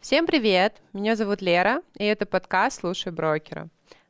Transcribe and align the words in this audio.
Всем 0.00 0.26
привет! 0.26 0.80
Меня 0.92 1.14
зовут 1.14 1.40
Лера, 1.40 1.82
и 1.96 2.04
это 2.04 2.26
подкаст 2.26 2.80
«Слушай 2.80 3.12
брокера». 3.12 3.68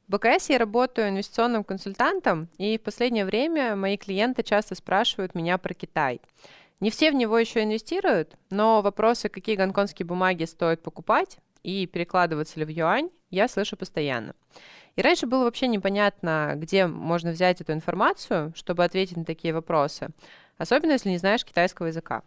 В 0.09 0.13
БКС 0.13 0.49
я 0.49 0.57
работаю 0.57 1.11
инвестиционным 1.11 1.63
консультантом, 1.63 2.49
и 2.57 2.79
в 2.79 2.81
последнее 2.81 3.27
время 3.27 3.77
мои 3.77 3.99
клиенты 3.99 4.43
часто 4.43 4.75
спрашивают 4.75 5.35
меня 5.35 5.59
про 5.59 5.75
Китай. 5.75 6.23
Не 6.81 6.91
все 6.91 7.11
в 7.11 7.15
него 7.15 7.39
еще 7.39 7.63
инвестируют, 7.63 8.37
но 8.49 8.81
вопросы, 8.81 9.29
какие 9.29 9.57
гонконгские 9.57 10.07
бумаги 10.07 10.45
стоит 10.45 10.83
покупать 10.83 11.37
и 11.63 11.87
перекладываться 11.87 12.59
ли 12.59 12.65
в 12.65 12.71
юань, 12.71 13.11
я 13.31 13.49
слышу 13.49 13.77
постоянно. 13.77 14.35
И 14.97 15.03
раньше 15.03 15.27
было 15.27 15.45
вообще 15.45 15.67
непонятно, 15.69 16.55
где 16.57 16.87
можно 16.87 17.31
взять 17.31 17.61
эту 17.61 17.73
информацию, 17.73 18.53
чтобы 18.57 18.85
ответить 18.85 19.17
на 19.17 19.25
такие 19.25 19.55
вопросы, 19.55 20.09
особенно 20.59 20.93
если 20.93 21.11
не 21.11 21.19
знаешь 21.19 21.45
китайского 21.45 21.87
языка. 21.87 22.23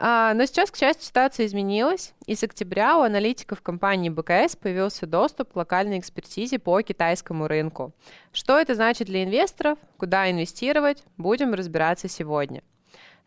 А, 0.00 0.32
но 0.34 0.46
сейчас, 0.46 0.70
к 0.70 0.76
счастью, 0.76 1.04
ситуация 1.04 1.46
изменилась, 1.46 2.14
и 2.26 2.36
с 2.36 2.44
октября 2.44 2.98
у 2.98 3.02
аналитиков 3.02 3.62
компании 3.62 4.10
БКС 4.10 4.54
появился 4.54 5.06
доступ 5.06 5.52
к 5.52 5.56
локальной 5.56 5.98
экспертизе 5.98 6.60
по 6.60 6.80
китайскому 6.82 7.48
рынку. 7.48 7.92
Что 8.32 8.60
это 8.60 8.76
значит 8.76 9.08
для 9.08 9.24
инвесторов, 9.24 9.76
куда 9.96 10.30
инвестировать, 10.30 11.02
будем 11.16 11.52
разбираться 11.52 12.08
сегодня. 12.08 12.62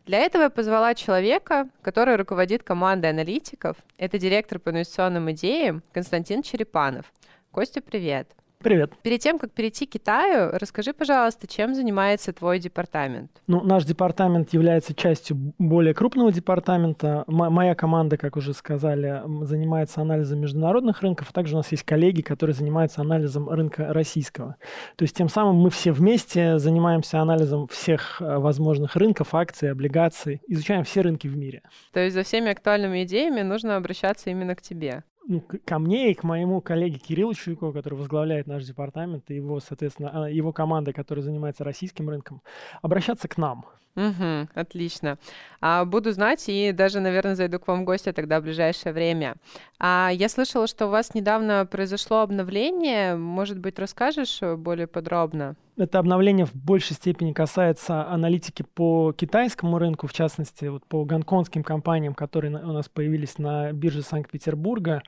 Для 0.04 0.18
этого 0.18 0.42
я 0.42 0.50
позвала 0.50 0.94
человека, 0.94 1.68
который 1.80 2.16
руководит 2.16 2.64
командой 2.64 3.10
аналитиков. 3.10 3.76
Это 3.98 4.18
директор 4.18 4.58
по 4.58 4.70
инвестиционным 4.70 5.30
идеям 5.30 5.82
Константин 5.92 6.42
Черепанов. 6.42 7.12
Костя, 7.52 7.80
привет. 7.80 8.28
Привет. 8.62 8.92
Перед 9.02 9.20
тем, 9.20 9.38
как 9.38 9.52
перейти 9.52 9.86
к 9.86 9.90
Китаю, 9.90 10.50
расскажи, 10.52 10.92
пожалуйста, 10.92 11.46
чем 11.46 11.74
занимается 11.74 12.32
твой 12.32 12.58
департамент? 12.58 13.30
Ну, 13.48 13.62
наш 13.62 13.84
департамент 13.84 14.52
является 14.52 14.94
частью 14.94 15.36
более 15.58 15.94
крупного 15.94 16.30
департамента. 16.32 17.24
М- 17.26 17.52
моя 17.52 17.74
команда, 17.74 18.16
как 18.16 18.36
уже 18.36 18.54
сказали, 18.54 19.22
занимается 19.44 20.00
анализом 20.00 20.40
международных 20.40 21.02
рынков, 21.02 21.30
а 21.30 21.32
также 21.32 21.54
у 21.54 21.58
нас 21.58 21.72
есть 21.72 21.82
коллеги, 21.82 22.22
которые 22.22 22.54
занимаются 22.54 23.00
анализом 23.00 23.48
рынка 23.48 23.92
российского. 23.92 24.56
То 24.96 25.02
есть 25.02 25.16
тем 25.16 25.28
самым 25.28 25.56
мы 25.56 25.70
все 25.70 25.90
вместе 25.92 26.58
занимаемся 26.58 27.20
анализом 27.20 27.66
всех 27.66 28.20
э, 28.20 28.38
возможных 28.38 28.94
рынков, 28.96 29.34
акций, 29.34 29.70
облигаций, 29.70 30.40
изучаем 30.46 30.84
все 30.84 31.00
рынки 31.00 31.26
в 31.26 31.36
мире. 31.36 31.62
То 31.92 32.00
есть 32.00 32.14
за 32.14 32.22
всеми 32.22 32.50
актуальными 32.50 33.02
идеями 33.02 33.42
нужно 33.42 33.76
обращаться 33.76 34.30
именно 34.30 34.54
к 34.54 34.62
тебе? 34.62 35.02
Ну, 35.26 35.42
ко 35.64 35.78
мне 35.78 36.10
и 36.10 36.14
к 36.14 36.24
моему 36.24 36.60
коллеге 36.60 36.98
Кириллу 36.98 37.34
Чуйкову, 37.34 37.72
который 37.72 37.94
возглавляет 37.94 38.46
наш 38.46 38.64
департамент, 38.64 39.30
и 39.30 39.36
его, 39.36 39.60
соответственно, 39.60 40.24
а, 40.24 40.30
его 40.30 40.52
команда, 40.52 40.92
которая 40.92 41.22
занимается 41.22 41.64
российским 41.64 42.08
рынком, 42.08 42.42
обращаться 42.82 43.28
к 43.28 43.36
нам. 43.36 43.66
Угу, 43.94 44.48
отлично. 44.54 45.18
А, 45.60 45.84
буду 45.84 46.12
знать 46.12 46.44
и 46.48 46.72
даже, 46.72 47.00
наверное, 47.00 47.34
зайду 47.34 47.58
к 47.58 47.68
вам 47.68 47.82
в 47.82 47.84
гости 47.84 48.10
тогда 48.12 48.40
в 48.40 48.42
ближайшее 48.42 48.94
время. 48.94 49.34
А, 49.78 50.10
я 50.12 50.30
слышала, 50.30 50.66
что 50.66 50.86
у 50.86 50.90
вас 50.90 51.14
недавно 51.14 51.66
произошло 51.66 52.20
обновление. 52.20 53.16
Может 53.16 53.58
быть, 53.58 53.78
расскажешь 53.78 54.40
более 54.40 54.86
подробно? 54.86 55.56
Это 55.76 55.98
обновление 55.98 56.46
в 56.46 56.54
большей 56.54 56.96
степени 56.96 57.32
касается 57.32 58.06
аналитики 58.08 58.64
по 58.74 59.12
китайскому 59.12 59.78
рынку, 59.78 60.06
в 60.06 60.12
частности, 60.12 60.66
вот 60.66 60.84
по 60.86 61.04
гонконгским 61.04 61.62
компаниям, 61.62 62.14
которые 62.14 62.54
у 62.54 62.72
нас 62.72 62.88
появились 62.88 63.36
на 63.38 63.72
бирже 63.72 64.02
Санкт-Петербурга. 64.02 65.02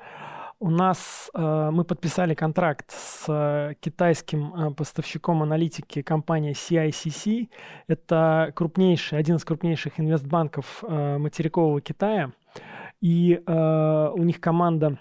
У 0.61 0.71
нас 0.71 1.31
э, 1.35 1.71
мы 1.73 1.85
подписали 1.85 2.35
контракт 2.35 2.91
с 2.91 3.25
э, 3.29 3.75
китайским 3.81 4.55
э, 4.55 4.71
поставщиком 4.71 5.43
аналитики 5.43 6.03
компании 6.03 6.53
CICC. 6.53 7.49
Это 7.89 8.53
крупнейший, 8.55 9.19
один 9.19 9.37
из 9.37 9.45
крупнейших 9.45 9.99
инвестбанков 9.99 10.83
материкового 10.83 11.81
Китая. 11.81 12.33
И 13.01 13.43
у 13.47 14.23
них 14.23 14.41
команда 14.41 14.99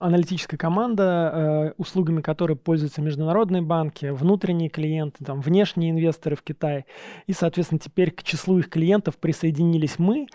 аналитическая 0.00 0.56
команда, 0.56 1.74
услугами 1.76 2.20
которой 2.20 2.56
пользуются 2.56 3.02
международные 3.02 3.62
банки, 3.62 4.06
внутренние 4.06 4.68
клиенты, 4.68 5.24
там, 5.24 5.40
внешние 5.40 5.90
инвесторы 5.90 6.34
в 6.36 6.42
Китае. 6.42 6.84
И, 7.26 7.32
соответственно, 7.32 7.78
теперь 7.78 8.10
к 8.10 8.22
числу 8.22 8.58
их 8.58 8.70
клиентов 8.70 9.18
присоединились 9.18 9.98
мы. 9.98 10.26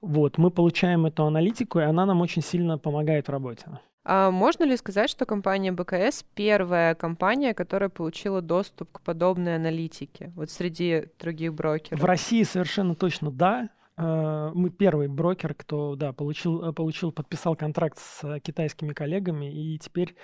Вот, 0.00 0.38
мы 0.38 0.50
получаем 0.50 1.06
эту 1.06 1.24
аналитику, 1.24 1.78
и 1.78 1.84
она 1.84 2.06
нам 2.06 2.20
очень 2.20 2.42
сильно 2.42 2.78
помогает 2.78 3.28
в 3.28 3.30
работе. 3.30 3.66
А 4.10 4.30
можно 4.30 4.64
ли 4.64 4.74
сказать, 4.78 5.10
что 5.10 5.26
компания 5.26 5.70
БКС 5.70 6.24
первая 6.34 6.94
компания, 6.94 7.52
которая 7.52 7.90
получила 7.90 8.40
доступ 8.40 8.90
к 8.90 9.00
подобной 9.02 9.56
аналитике, 9.56 10.32
вот 10.34 10.50
среди 10.50 11.08
других 11.18 11.52
брокеров? 11.52 12.00
В 12.00 12.04
России 12.06 12.42
совершенно 12.42 12.94
точно 12.94 13.30
да. 13.30 13.68
А, 13.98 14.50
мы 14.54 14.70
первый 14.70 15.08
брокер, 15.08 15.52
кто 15.52 15.94
да, 15.94 16.14
получил, 16.14 16.72
получил, 16.72 17.12
подписал 17.12 17.54
контракт 17.54 17.98
с 17.98 18.40
китайскими 18.40 18.94
коллегами, 18.94 19.52
и 19.52 19.78
теперь 19.78 20.16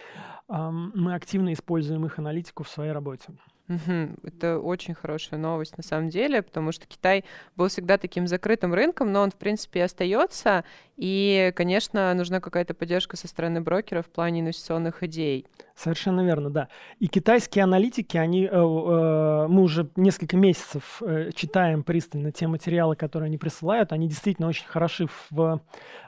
мы 0.49 1.15
активно 1.15 1.53
используем 1.53 2.07
их 2.07 2.19
аналитику 2.19 2.63
в 2.63 2.71
своей 2.71 2.93
работе. 2.93 3.35
Угу. 3.69 4.17
Это 4.25 4.59
очень 4.59 4.95
хорошая 4.95 5.41
новость 5.41 5.77
на 5.79 5.83
самом 5.83 6.11
деле, 6.11 6.43
потому 6.43 6.71
что 6.71 6.87
Китай 6.87 7.25
был 7.57 7.69
всегда 7.69 7.97
таким 7.97 8.27
закрытым 8.27 8.75
рынком, 8.75 9.11
но 9.11 9.23
он, 9.23 9.31
в 9.31 9.37
принципе, 9.37 9.85
остается. 9.85 10.65
И, 10.97 11.53
конечно, 11.57 12.15
нужна 12.15 12.41
какая-то 12.41 12.73
поддержка 12.73 13.17
со 13.17 13.27
стороны 13.27 13.61
брокера 13.61 14.03
в 14.03 14.07
плане 14.07 14.41
инвестиционных 14.41 15.03
идей. 15.03 15.47
Совершенно 15.75 16.25
верно, 16.25 16.51
да. 16.51 16.69
И 17.01 17.09
китайские 17.09 17.65
аналитики, 17.65 18.17
они, 18.17 18.45
э, 18.45 18.49
э, 18.49 19.47
мы 19.49 19.63
уже 19.63 19.91
несколько 19.97 20.37
месяцев 20.37 21.03
э, 21.03 21.33
читаем 21.35 21.83
пристально 21.83 22.31
те 22.31 22.47
материалы, 22.47 22.95
которые 22.95 23.27
они 23.27 23.39
присылают. 23.39 23.93
Они 23.93 24.07
действительно 24.07 24.47
очень 24.47 24.67
хороши 24.67 25.09
в 25.31 25.61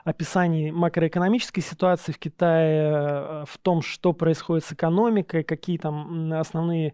описании 0.05 0.71
макроэкономической 0.71 1.61
ситуации 1.61 2.13
в 2.13 2.17
Китае, 2.17 3.45
в 3.45 3.57
том, 3.61 3.81
что 3.81 4.13
происходит 4.13 4.63
с 4.63 4.71
экономикой, 4.71 5.43
какие 5.43 5.77
там 5.77 6.31
основные 6.31 6.93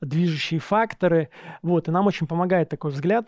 движущие 0.00 0.60
факторы. 0.60 1.28
Вот, 1.62 1.88
и 1.88 1.90
нам 1.90 2.06
очень 2.06 2.28
помогает 2.28 2.68
такой 2.68 2.92
взгляд 2.92 3.26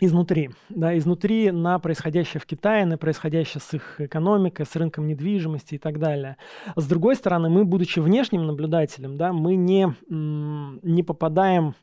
изнутри, 0.00 0.50
да, 0.70 0.96
изнутри 0.98 1.52
на 1.52 1.78
происходящее 1.78 2.40
в 2.40 2.46
Китае, 2.46 2.84
на 2.84 2.98
происходящее 2.98 3.60
с 3.60 3.74
их 3.74 4.00
экономикой, 4.00 4.66
с 4.66 4.74
рынком 4.74 5.06
недвижимости 5.06 5.76
и 5.76 5.78
так 5.78 6.00
далее. 6.00 6.36
С 6.74 6.86
другой 6.86 7.14
стороны, 7.14 7.48
мы, 7.48 7.64
будучи 7.64 8.00
внешним 8.00 8.46
наблюдателем, 8.46 9.16
да, 9.16 9.32
мы 9.32 9.54
не, 9.54 9.94
не 10.08 11.02
попадаем 11.04 11.74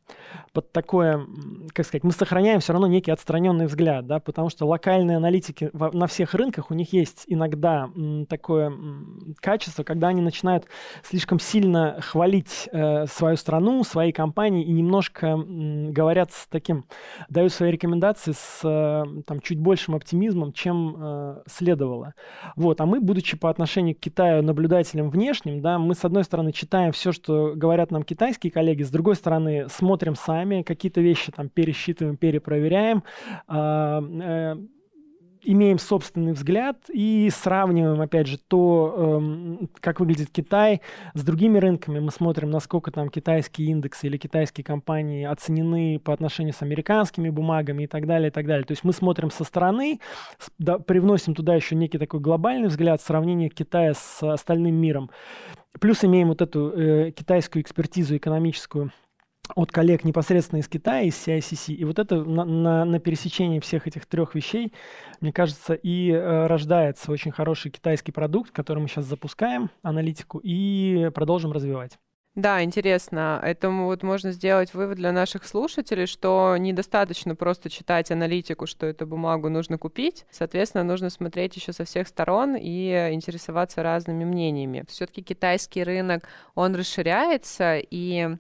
под 0.52 0.72
такое, 0.74 1.26
как 1.74 1.86
сказать, 1.86 2.04
мы 2.04 2.12
сохраняем 2.12 2.60
все 2.60 2.74
равно 2.74 2.88
некий 2.88 3.12
отстраненный 3.12 3.68
взгляд, 3.68 4.06
да, 4.08 4.20
потому 4.20 4.50
что 4.50 4.68
локальные 4.68 5.18
аналитики 5.18 5.70
на 5.74 6.08
всех 6.08 6.34
рынках, 6.34 6.70
у 6.70 6.74
них 6.74 6.92
есть 6.92 7.24
иногда 7.28 7.90
такое 8.28 8.74
качество, 9.40 9.84
когда 9.84 10.10
они 10.10 10.22
начинают 10.22 10.66
слишком 11.04 11.40
сильно 11.40 11.98
хвалить 12.02 12.68
э, 12.72 13.06
свою 13.08 13.38
страну, 13.38 13.84
свои 13.84 14.12
компании 14.12 14.66
и 14.66 14.72
немножко 14.72 15.38
говорят 15.38 16.32
с 16.34 16.48
таким, 16.48 16.86
дают 17.30 17.54
свои 17.54 17.72
рекомендации 17.72 18.01
рекомендации 18.02 18.32
с 18.32 18.62
э, 18.64 19.22
там, 19.26 19.40
чуть 19.42 19.60
большим 19.60 19.96
оптимизмом, 19.96 20.54
чем 20.54 20.96
э, 20.98 21.42
следовало. 21.48 22.14
Вот. 22.56 22.82
А 22.82 22.86
мы, 22.86 23.00
будучи 23.00 23.38
по 23.38 23.50
отношению 23.50 23.96
к 23.96 24.00
Китаю 24.00 24.42
наблюдателем 24.42 25.10
внешним, 25.10 25.62
да, 25.62 25.78
мы, 25.78 25.96
с 25.96 26.04
одной 26.04 26.24
стороны, 26.24 26.52
читаем 26.52 26.92
все, 26.92 27.12
что 27.12 27.54
говорят 27.56 27.92
нам 27.92 28.04
китайские 28.04 28.52
коллеги, 28.52 28.84
с 28.84 28.90
другой 28.90 29.16
стороны, 29.16 29.68
смотрим 29.70 30.16
сами, 30.16 30.64
какие-то 30.64 31.02
вещи 31.02 31.32
там 31.32 31.50
пересчитываем, 31.50 32.18
перепроверяем, 32.18 33.04
а, 33.48 34.02
э, 34.02 34.56
имеем 35.44 35.80
собственный 35.80 36.34
взгляд 36.34 36.78
и 36.90 37.30
сравниваем, 37.34 38.00
опять 38.02 38.28
же, 38.28 38.38
то, 38.38 38.96
эм, 38.98 39.70
как 39.80 40.00
выглядит 40.00 40.30
Китай 40.32 40.82
с 41.14 41.24
другими 41.24 41.58
рынками. 41.58 42.00
Мы 42.00 42.12
смотрим, 42.12 42.52
насколько 42.52 42.92
там 42.92 43.10
китайские 43.10 43.70
индексы 43.70 44.08
или 44.08 44.18
китайские 44.18 44.64
компании 44.64 45.26
оценены 45.26 46.00
по 46.00 46.14
отношению 46.14 46.54
с 46.54 46.62
американскими 46.62 47.30
бумагами 47.30 47.84
и 47.84 47.88
так 47.88 48.08
далее, 48.08 48.30
и 48.30 48.32
так 48.32 48.46
далее. 48.46 48.66
То 48.66 48.74
есть 48.74 48.84
мы 48.84 48.94
смотрим 48.94 49.32
со 49.32 49.44
стороны, 49.44 50.00
да, 50.58 50.80
привносим 50.80 51.36
туда 51.36 51.56
еще 51.56 51.76
некий 51.76 51.98
такой 51.98 52.20
глобальный 52.20 52.68
взгляд, 52.68 53.02
сравнение 53.02 53.50
Китая 53.50 53.94
с 53.94 54.24
остальным 54.24 54.76
миром. 54.76 55.10
Плюс 55.80 56.04
имеем 56.04 56.30
вот 56.30 56.42
эту 56.42 56.72
э, 56.72 57.12
китайскую 57.12 57.64
экспертизу 57.64 58.18
экономическую, 58.18 58.92
от 59.56 59.72
коллег 59.72 60.04
непосредственно 60.04 60.60
из 60.60 60.68
Китая, 60.68 61.02
из 61.02 61.16
CICC. 61.16 61.74
И 61.74 61.86
вот 61.86 62.00
это 62.00 62.24
на, 62.24 62.46
на, 62.46 62.86
на 62.86 63.00
пересечении 63.00 63.60
всех 63.60 63.88
этих 63.88 64.06
трех 64.06 64.36
вещей, 64.36 64.74
мне 65.20 65.32
кажется, 65.32 65.74
и 65.74 66.12
э, 66.12 66.48
рождается 66.48 67.12
очень 67.12 67.32
хороший 67.32 67.72
китайский 67.72 68.12
продукт, 68.12 68.52
который 68.52 68.80
мы 68.80 68.88
сейчас 68.88 69.06
запускаем, 69.06 69.70
аналитику, 69.84 70.40
и 70.44 71.10
продолжим 71.14 71.52
развивать. 71.52 71.98
Да, 72.36 72.64
интересно. 72.64 73.42
Этому 73.44 73.88
вот 73.88 74.04
можно 74.04 74.32
сделать 74.32 74.74
вывод 74.74 74.96
для 74.96 75.12
наших 75.12 75.46
слушателей, 75.46 76.06
что 76.06 76.56
недостаточно 76.58 77.36
просто 77.36 77.70
читать 77.70 78.10
аналитику, 78.10 78.68
что 78.68 78.86
эту 78.86 79.06
бумагу 79.06 79.50
нужно 79.50 79.78
купить. 79.78 80.26
Соответственно, 80.32 80.86
нужно 80.86 81.10
смотреть 81.10 81.58
еще 81.58 81.74
со 81.74 81.84
всех 81.84 82.08
сторон 82.08 82.56
и 82.56 83.10
интересоваться 83.12 83.84
разными 83.84 84.24
мнениями. 84.24 84.86
Все-таки 84.88 85.22
китайский 85.22 85.84
рынок, 85.84 86.24
он 86.56 86.74
расширяется, 86.74 87.80
и 87.80 88.38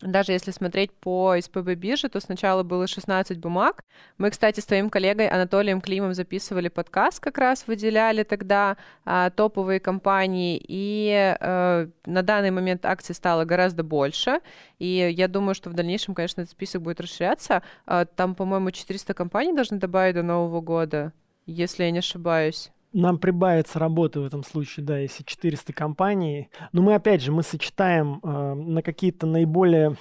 даже 0.00 0.32
если 0.32 0.50
смотреть 0.50 0.92
по 0.92 1.36
СПБ 1.40 1.74
бирже, 1.76 2.08
то 2.08 2.20
сначала 2.20 2.62
было 2.62 2.86
16 2.86 3.38
бумаг. 3.38 3.84
Мы, 4.18 4.30
кстати, 4.30 4.60
с 4.60 4.66
твоим 4.66 4.90
коллегой 4.90 5.28
Анатолием 5.28 5.80
Климом 5.80 6.14
записывали 6.14 6.68
подкаст, 6.68 7.20
как 7.20 7.38
раз 7.38 7.66
выделяли 7.66 8.24
тогда 8.24 8.76
а, 9.04 9.30
топовые 9.30 9.78
компании, 9.78 10.60
и 10.66 11.36
а, 11.40 11.88
на 12.06 12.22
данный 12.22 12.50
момент 12.50 12.84
акций 12.84 13.14
стало 13.14 13.44
гораздо 13.44 13.84
больше, 13.84 14.40
и 14.80 15.14
я 15.16 15.28
думаю, 15.28 15.54
что 15.54 15.70
в 15.70 15.74
дальнейшем, 15.74 16.14
конечно, 16.14 16.42
этот 16.42 16.52
список 16.52 16.82
будет 16.82 17.00
расширяться. 17.00 17.62
А, 17.86 18.04
там, 18.04 18.34
по-моему, 18.34 18.72
400 18.72 19.14
компаний 19.14 19.54
должны 19.54 19.78
добавить 19.78 20.16
до 20.16 20.22
Нового 20.22 20.60
года, 20.60 21.12
если 21.46 21.84
я 21.84 21.92
не 21.92 22.00
ошибаюсь 22.00 22.72
нам 22.94 23.18
прибавится 23.18 23.78
работы 23.78 24.20
в 24.20 24.24
этом 24.24 24.44
случае, 24.44 24.86
да, 24.86 24.98
если 24.98 25.24
400 25.24 25.72
компаний. 25.72 26.48
Но 26.72 26.80
мы, 26.80 26.94
опять 26.94 27.22
же, 27.22 27.32
мы 27.32 27.42
сочетаем 27.42 28.20
э, 28.22 28.54
на 28.54 28.82
какие-то 28.82 29.26
наиболее 29.26 29.96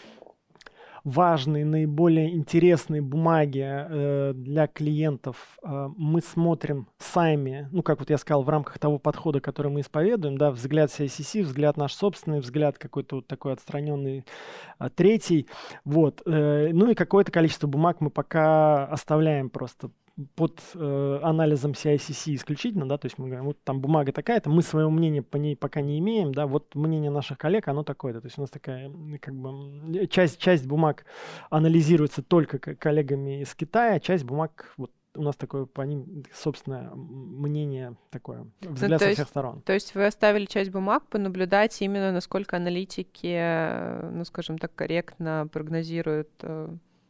важные, 1.04 1.66
наиболее 1.66 2.34
интересные 2.34 3.02
бумаги 3.02 3.66
э, 3.66 4.34
для 4.36 4.68
клиентов 4.68 5.58
э, 5.62 5.90
мы 5.98 6.22
смотрим 6.22 6.88
сами, 6.98 7.68
ну, 7.72 7.84
как 7.84 8.00
вот 8.00 8.10
я 8.10 8.18
сказал, 8.18 8.44
в 8.44 8.50
рамках 8.50 8.80
того 8.80 9.00
подхода, 9.00 9.42
который 9.42 9.72
мы 9.72 9.82
исповедуем, 9.82 10.38
да, 10.38 10.52
взгляд 10.52 10.92
CICC, 10.92 11.44
взгляд 11.44 11.76
наш 11.78 11.94
собственный, 11.94 12.40
взгляд 12.40 12.78
какой-то 12.78 13.18
вот 13.18 13.28
такой 13.28 13.54
отстраненный 13.54 14.24
э, 14.80 14.90
третий, 14.96 15.48
вот, 15.84 16.22
э, 16.26 16.70
ну 16.72 16.90
и 16.90 16.96
какое-то 16.96 17.32
количество 17.32 17.68
бумаг 17.68 18.00
мы 18.00 18.10
пока 18.10 18.86
оставляем 18.86 19.50
просто 19.50 19.90
под 20.36 20.62
э, 20.76 21.20
анализом 21.24 21.72
CICC 21.72 22.36
исключительно, 22.36 22.88
да, 22.88 22.98
то 22.98 23.08
есть 23.08 23.18
мы 23.18 23.28
говорим, 23.28 23.46
вот 23.46 23.64
там 23.64 23.82
бумага 23.82 24.12
такая-то, 24.12 24.50
мы 24.50 24.62
своего 24.62 24.92
мнения 24.92 25.24
по 25.24 25.38
ней 25.38 25.56
пока 25.56 25.82
не 25.82 25.98
имеем, 26.00 26.34
да, 26.34 26.46
вот 26.46 26.76
мнение 26.76 27.10
наших 27.10 27.38
коллег, 27.40 27.68
оно 27.68 27.84
такое-то, 27.84 28.22
то 28.22 28.28
есть 28.28 28.38
у 28.38 28.42
нас 28.42 28.52
такая, 28.52 28.92
как 29.20 29.34
бы, 29.34 30.08
часть, 30.08 30.40
часть 30.40 30.68
бумаг 30.68 31.06
анализируется 31.50 32.22
только 32.22 32.60
коллегами 32.60 33.42
из 33.42 33.56
Китая, 33.56 34.00
часть 34.00 34.24
бумаг 34.24 34.74
вот 34.78 34.92
у 35.16 35.22
нас 35.22 35.36
такое 35.36 35.66
по 35.66 35.82
ним 35.82 36.24
собственное 36.34 36.90
мнение 36.94 37.96
такое, 38.10 38.48
взгляд 38.62 39.02
ну, 39.02 39.08
со 39.08 39.14
всех 39.14 39.28
сторон. 39.28 39.62
То 39.62 39.74
есть 39.74 39.94
вы 39.96 40.06
оставили 40.06 40.46
часть 40.46 40.72
бумаг 40.72 41.08
понаблюдать 41.08 41.80
именно, 41.82 42.12
насколько 42.12 42.58
аналитики, 42.58 43.36
э, 43.36 44.10
ну, 44.12 44.26
скажем 44.26 44.58
так, 44.58 44.74
корректно 44.74 45.48
прогнозируют 45.52 46.30
э, 46.42 46.70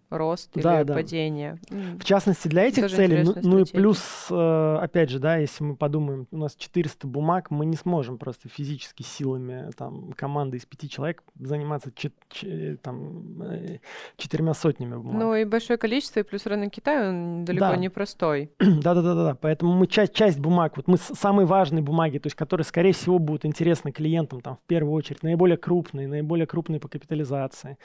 рост 0.09 0.51
да, 0.55 0.79
или 0.79 0.87
да. 0.87 0.93
падение. 0.93 1.59
В 1.69 2.03
частности, 2.03 2.47
для 2.47 2.63
этих 2.63 2.83
Тоже 2.83 2.95
целей, 2.95 3.23
ну, 3.23 3.35
ну 3.41 3.59
и 3.59 3.65
плюс, 3.65 4.27
э, 4.29 4.77
опять 4.81 5.09
же, 5.09 5.19
да, 5.19 5.37
если 5.37 5.63
мы 5.63 5.75
подумаем, 5.75 6.27
у 6.31 6.37
нас 6.37 6.55
400 6.55 7.07
бумаг, 7.07 7.51
мы 7.51 7.65
не 7.65 7.75
сможем 7.75 8.17
просто 8.17 8.49
физически 8.49 9.03
силами 9.03 9.69
там, 9.77 10.13
команды 10.13 10.57
из 10.57 10.65
пяти 10.65 10.89
человек 10.89 11.23
заниматься 11.39 11.91
чет, 11.95 12.13
чет, 12.29 12.81
там, 12.81 13.41
э, 13.41 13.79
четырьмя 14.17 14.53
сотнями 14.53 14.95
бумаг. 14.95 15.13
Ну 15.13 15.35
и 15.35 15.45
большое 15.45 15.77
количество, 15.77 16.19
и 16.19 16.23
плюс 16.23 16.45
рынок 16.45 16.71
Китая, 16.71 17.09
он 17.09 17.45
далеко 17.45 17.67
да. 17.67 17.75
не 17.77 17.89
простой. 17.89 18.51
Да-да-да, 18.59 19.37
поэтому 19.39 19.73
мы 19.73 19.87
часть, 19.87 20.13
часть 20.13 20.39
бумаг, 20.39 20.77
вот 20.77 20.87
мы 20.87 20.97
самые 20.97 21.45
важные 21.45 21.81
бумаги, 21.81 22.17
то 22.17 22.27
есть 22.27 22.35
которые, 22.35 22.65
скорее 22.65 22.93
всего, 22.93 23.19
будут 23.19 23.45
интересны 23.45 23.91
клиентам, 23.91 24.41
там, 24.41 24.57
в 24.57 24.67
первую 24.67 24.93
очередь, 24.93 25.23
наиболее 25.23 25.57
крупные, 25.57 26.07
наиболее 26.07 26.45
крупные 26.45 26.79
по 26.79 26.87
капитализации, 26.87 27.77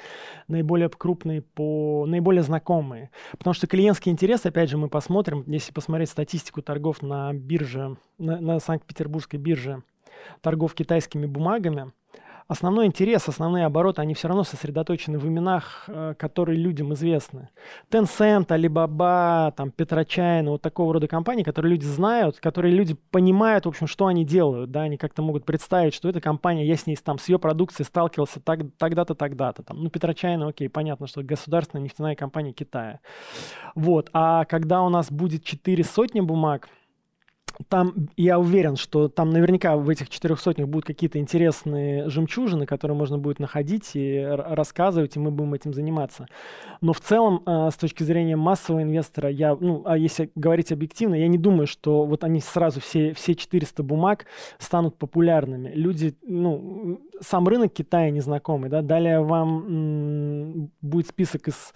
наиболее 0.48 0.88
крупные 0.88 1.42
по 1.42 2.06
наиболее 2.18 2.42
знакомые. 2.42 3.10
Потому 3.32 3.54
что 3.54 3.66
клиентский 3.66 4.10
интерес, 4.10 4.44
опять 4.44 4.68
же, 4.68 4.76
мы 4.76 4.88
посмотрим, 4.88 5.44
если 5.46 5.72
посмотреть 5.72 6.10
статистику 6.10 6.62
торгов 6.62 7.00
на 7.02 7.32
бирже, 7.32 7.96
на, 8.18 8.40
на 8.40 8.58
Санкт-Петербургской 8.58 9.38
бирже, 9.38 9.82
торгов 10.40 10.74
китайскими 10.74 11.26
бумагами, 11.26 11.92
основной 12.48 12.86
интерес, 12.86 13.28
основные 13.28 13.66
обороты, 13.66 14.00
они 14.00 14.14
все 14.14 14.28
равно 14.28 14.42
сосредоточены 14.42 15.18
в 15.18 15.28
именах, 15.28 15.84
э, 15.86 16.14
которые 16.18 16.58
людям 16.58 16.94
известны. 16.94 17.50
Tencent, 17.90 18.46
Alibaba, 18.46 19.52
там, 19.54 19.70
Петрочайна, 19.70 20.50
вот 20.50 20.62
такого 20.62 20.94
рода 20.94 21.06
компании, 21.06 21.42
которые 21.42 21.72
люди 21.72 21.84
знают, 21.84 22.40
которые 22.40 22.74
люди 22.74 22.96
понимают, 23.10 23.66
в 23.66 23.68
общем, 23.68 23.86
что 23.86 24.06
они 24.06 24.24
делают, 24.24 24.70
да, 24.70 24.82
они 24.82 24.96
как-то 24.96 25.20
могут 25.20 25.44
представить, 25.44 25.94
что 25.94 26.08
эта 26.08 26.20
компания, 26.20 26.66
я 26.66 26.76
с 26.76 26.86
ней, 26.86 26.96
там, 26.96 27.18
с 27.18 27.28
ее 27.28 27.38
продукцией 27.38 27.86
сталкивался 27.86 28.40
так, 28.40 28.60
тогда-то, 28.78 29.14
тогда-то, 29.14 29.62
там, 29.62 29.82
ну, 29.82 29.90
Петрочайна, 29.90 30.48
окей, 30.48 30.70
понятно, 30.70 31.06
что 31.06 31.22
государственная 31.22 31.84
нефтяная 31.84 32.14
компания 32.14 32.52
Китая. 32.52 33.00
Вот, 33.74 34.08
а 34.14 34.46
когда 34.46 34.82
у 34.82 34.88
нас 34.88 35.12
будет 35.12 35.44
четыре 35.44 35.84
сотни 35.84 36.20
бумаг, 36.20 36.68
там, 37.68 38.08
я 38.16 38.38
уверен, 38.38 38.76
что 38.76 39.08
там 39.08 39.30
наверняка 39.30 39.76
в 39.76 39.88
этих 39.88 40.08
четырех 40.08 40.40
сотнях 40.40 40.68
будут 40.68 40.86
какие-то 40.86 41.18
интересные 41.18 42.08
жемчужины, 42.08 42.66
которые 42.66 42.96
можно 42.96 43.18
будет 43.18 43.40
находить 43.40 43.90
и 43.94 44.24
рассказывать, 44.26 45.16
и 45.16 45.18
мы 45.18 45.30
будем 45.30 45.54
этим 45.54 45.74
заниматься. 45.74 46.26
Но 46.80 46.92
в 46.92 47.00
целом, 47.00 47.42
э, 47.44 47.70
с 47.72 47.76
точки 47.76 48.02
зрения 48.02 48.36
массового 48.36 48.82
инвестора, 48.82 49.28
я, 49.30 49.56
ну, 49.56 49.82
а 49.84 49.98
если 49.98 50.30
говорить 50.34 50.72
объективно, 50.72 51.14
я 51.14 51.28
не 51.28 51.38
думаю, 51.38 51.66
что 51.66 52.04
вот 52.04 52.24
они 52.24 52.40
сразу 52.40 52.80
все, 52.80 53.12
все 53.14 53.34
400 53.34 53.82
бумаг 53.82 54.26
станут 54.58 54.96
популярными. 54.96 55.70
Люди, 55.74 56.14
ну, 56.22 57.00
сам 57.20 57.48
рынок 57.48 57.72
Китая 57.72 58.10
незнакомый, 58.10 58.70
да, 58.70 58.82
далее 58.82 59.20
вам 59.20 59.66
м- 59.66 60.70
будет 60.80 61.08
список 61.08 61.48
из 61.48 61.72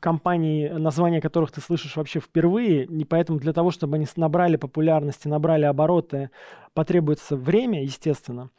компаний, 0.00 0.68
названия 0.70 1.20
которых 1.20 1.52
ты 1.52 1.60
слышишь 1.60 1.96
вообще 1.96 2.20
впервые, 2.20 2.84
и 2.84 3.04
поэтому 3.04 3.38
для 3.38 3.52
того, 3.52 3.70
чтобы 3.70 3.96
они 3.96 4.06
набрали 4.16 4.56
популярности, 4.56 5.28
набрали 5.28 5.64
обороты, 5.64 6.30
потребуется 6.74 7.36
время, 7.36 7.82
естественно. 7.82 8.50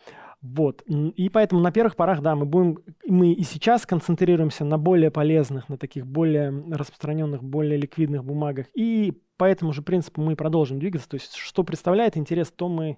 Вот. 0.42 0.82
И 0.88 1.30
поэтому 1.30 1.62
на 1.62 1.72
первых 1.72 1.96
порах, 1.96 2.22
да, 2.22 2.36
мы 2.36 2.46
будем, 2.46 2.80
мы 3.06 3.32
и 3.32 3.44
сейчас 3.44 3.86
концентрируемся 3.86 4.66
на 4.66 4.80
более 4.80 5.12
полезных, 5.12 5.70
на 5.70 5.78
таких 5.78 6.08
более 6.08 6.50
распространенных, 6.72 7.44
более 7.44 7.78
ликвидных 7.78 8.24
бумагах. 8.24 8.66
И 8.74 9.22
по 9.38 9.46
этому 9.46 9.72
же 9.72 9.84
принципу 9.84 10.20
мы 10.22 10.36
продолжим 10.36 10.80
двигаться. 10.80 11.08
То 11.08 11.16
есть, 11.16 11.36
что 11.36 11.64
представляет 11.64 12.18
интерес, 12.18 12.52
то 12.52 12.70
мы 12.70 12.98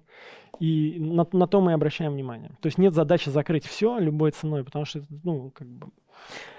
и 0.58 0.96
на, 0.98 1.26
на 1.32 1.46
то 1.46 1.60
мы 1.60 1.74
обращаем 1.74 2.12
внимание. 2.12 2.50
То 2.62 2.66
есть 2.66 2.78
нет 2.78 2.94
задачи 2.94 3.28
закрыть 3.28 3.66
все 3.66 3.98
любой 3.98 4.30
ценой, 4.30 4.64
потому 4.64 4.86
что, 4.86 5.04
ну, 5.22 5.50
как 5.50 5.68
бы 5.68 5.88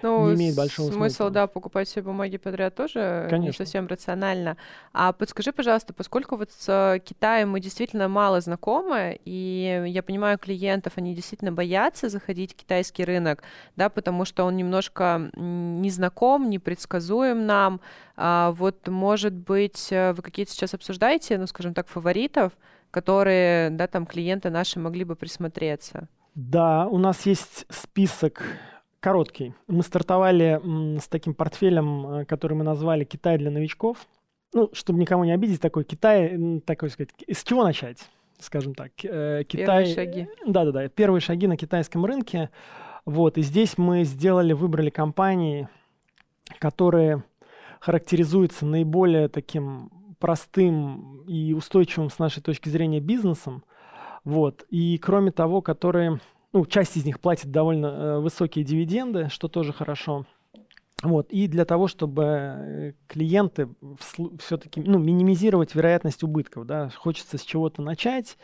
ну, 0.01 0.29
не 0.29 0.35
имеет 0.35 0.55
большого 0.55 0.87
смысла. 0.87 0.99
Смысл, 0.99 1.29
да, 1.29 1.47
покупать 1.47 1.87
все 1.87 2.01
бумаги 2.01 2.37
подряд 2.37 2.75
тоже 2.75 3.27
Конечно. 3.29 3.45
не 3.45 3.51
совсем 3.53 3.87
рационально. 3.87 4.57
А 4.93 5.13
подскажи, 5.13 5.51
пожалуйста, 5.51 5.93
поскольку 5.93 6.35
вот 6.35 6.51
с 6.51 7.01
Китаем 7.03 7.49
мы 7.51 7.59
действительно 7.59 8.07
мало 8.07 8.41
знакомы, 8.41 9.19
и 9.25 9.83
я 9.87 10.03
понимаю 10.03 10.37
клиентов, 10.37 10.93
они 10.95 11.15
действительно 11.15 11.51
боятся 11.51 12.09
заходить 12.09 12.53
в 12.53 12.55
китайский 12.55 13.03
рынок, 13.03 13.43
да, 13.75 13.89
потому 13.89 14.25
что 14.25 14.43
он 14.45 14.55
немножко 14.57 15.29
незнаком, 15.35 16.49
непредсказуем 16.49 17.45
нам. 17.45 17.81
А 18.17 18.51
вот, 18.51 18.87
может 18.87 19.33
быть, 19.33 19.87
э, 19.91 20.13
вы 20.13 20.21
какие-то 20.21 20.51
сейчас 20.51 20.73
обсуждаете, 20.73 21.37
ну, 21.37 21.47
скажем 21.47 21.73
так, 21.73 21.87
фаворитов, 21.87 22.53
которые, 22.91 23.71
да, 23.71 23.87
там 23.87 24.05
клиенты 24.05 24.49
наши 24.49 24.79
могли 24.79 25.03
бы 25.03 25.15
присмотреться? 25.15 26.07
Да, 26.35 26.87
у 26.87 26.97
нас 26.97 27.25
есть 27.25 27.65
список 27.69 28.43
короткий. 29.05 29.53
Мы 29.67 29.83
стартовали 29.83 30.59
с 30.99 31.07
таким 31.07 31.35
портфелем, 31.35 32.07
э, 32.07 32.25
который 32.25 32.57
мы 32.57 32.63
назвали 32.63 33.03
«Китай 33.03 33.37
для 33.37 33.51
новичков». 33.51 34.07
Ну, 34.51 34.71
чтобы 34.73 34.97
никому 34.97 35.25
не 35.25 35.31
обидеть, 35.31 35.61
такой 35.61 35.83
Китай, 35.83 36.59
такой 36.65 36.89
сказать, 36.89 37.11
с 37.31 37.43
чего 37.43 37.63
начать, 37.63 37.99
скажем 38.39 38.73
так. 38.73 38.89
Э, 39.03 39.43
Китай... 39.47 39.85
Первые 39.85 39.95
шаги. 39.95 40.27
Да-да-да, 40.47 40.87
первые 40.87 41.21
шаги 41.21 41.45
на 41.45 41.55
китайском 41.55 42.03
рынке. 42.03 42.49
Вот, 43.05 43.37
и 43.37 43.43
здесь 43.43 43.77
мы 43.77 44.05
сделали, 44.05 44.53
выбрали 44.53 44.89
компании, 44.89 45.69
которые 46.57 47.23
характеризуются 47.81 48.65
наиболее 48.65 49.27
таким 49.27 49.91
простым 50.17 51.21
и 51.27 51.53
устойчивым 51.53 52.09
с 52.09 52.17
нашей 52.17 52.41
точки 52.41 52.69
зрения 52.69 53.01
бизнесом. 53.01 53.63
Вот, 54.23 54.65
и 54.71 54.97
кроме 54.97 55.29
того, 55.29 55.61
которые 55.61 56.19
ну, 56.55 56.65
часть 56.65 56.95
из 56.95 57.03
них 57.03 57.19
платит 57.19 57.51
довольно 57.51 57.87
э, 57.87 58.19
высокие 58.19 58.63
дивиденды, 58.63 59.27
что 59.29 59.49
тоже 59.49 59.73
хорошо. 59.73 60.25
Вот. 61.03 61.29
И 61.29 61.49
для 61.49 61.65
того, 61.65 61.89
чтобы 61.89 62.23
э, 62.23 62.93
клиенты 63.07 63.67
все-таки 64.39 64.79
ну, 64.79 64.97
минимизировать 64.97 65.75
вероятность 65.75 66.23
убытков, 66.23 66.65
да, 66.65 66.89
хочется 66.95 67.37
с 67.37 67.41
чего-то 67.41 67.81
начать. 67.81 68.37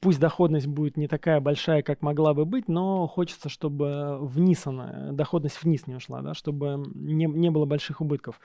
Пусть 0.00 0.20
доходность 0.20 0.66
будет 0.66 0.98
не 0.98 1.08
такая 1.08 1.40
большая, 1.40 1.80
как 1.80 2.02
могла 2.02 2.34
бы 2.34 2.44
быть, 2.44 2.68
но 2.68 3.06
хочется, 3.06 3.48
чтобы 3.48 4.18
вниз 4.20 4.66
она, 4.66 5.12
доходность 5.12 5.62
вниз 5.62 5.86
не 5.86 5.94
ушла, 5.94 6.20
да, 6.20 6.34
чтобы 6.34 6.84
не, 6.94 7.24
не 7.24 7.50
было 7.50 7.64
больших 7.64 8.02
убытков. 8.02 8.38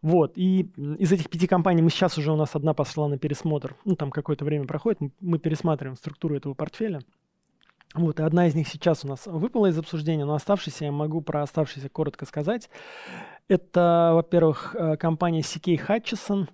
Вот. 0.00 0.32
И 0.36 0.70
из 0.98 1.12
этих 1.12 1.28
пяти 1.28 1.46
компаний 1.46 1.82
мы 1.82 1.90
сейчас 1.90 2.16
уже 2.16 2.32
у 2.32 2.36
нас 2.36 2.56
одна 2.56 2.72
пошла 2.72 3.08
на 3.08 3.18
пересмотр. 3.18 3.76
Ну, 3.84 3.94
там 3.94 4.10
какое-то 4.10 4.46
время 4.46 4.66
проходит, 4.66 5.00
мы 5.20 5.38
пересматриваем 5.38 5.96
структуру 5.96 6.34
этого 6.34 6.54
портфеля. 6.54 7.02
Вот, 7.94 8.18
и 8.18 8.24
одна 8.24 8.48
из 8.48 8.56
них 8.56 8.66
сейчас 8.66 9.04
у 9.04 9.08
нас 9.08 9.26
выпала 9.26 9.66
из 9.66 9.78
обсуждения, 9.78 10.24
но 10.24 10.34
оставшиеся, 10.34 10.86
я 10.86 10.92
могу 10.92 11.20
про 11.20 11.42
оставшиеся 11.42 11.88
коротко 11.88 12.26
сказать. 12.26 12.68
Это, 13.46 14.12
во-первых, 14.14 14.74
э, 14.74 14.96
компания 14.96 15.40
CK 15.40 15.78
Hutchison. 15.86 16.48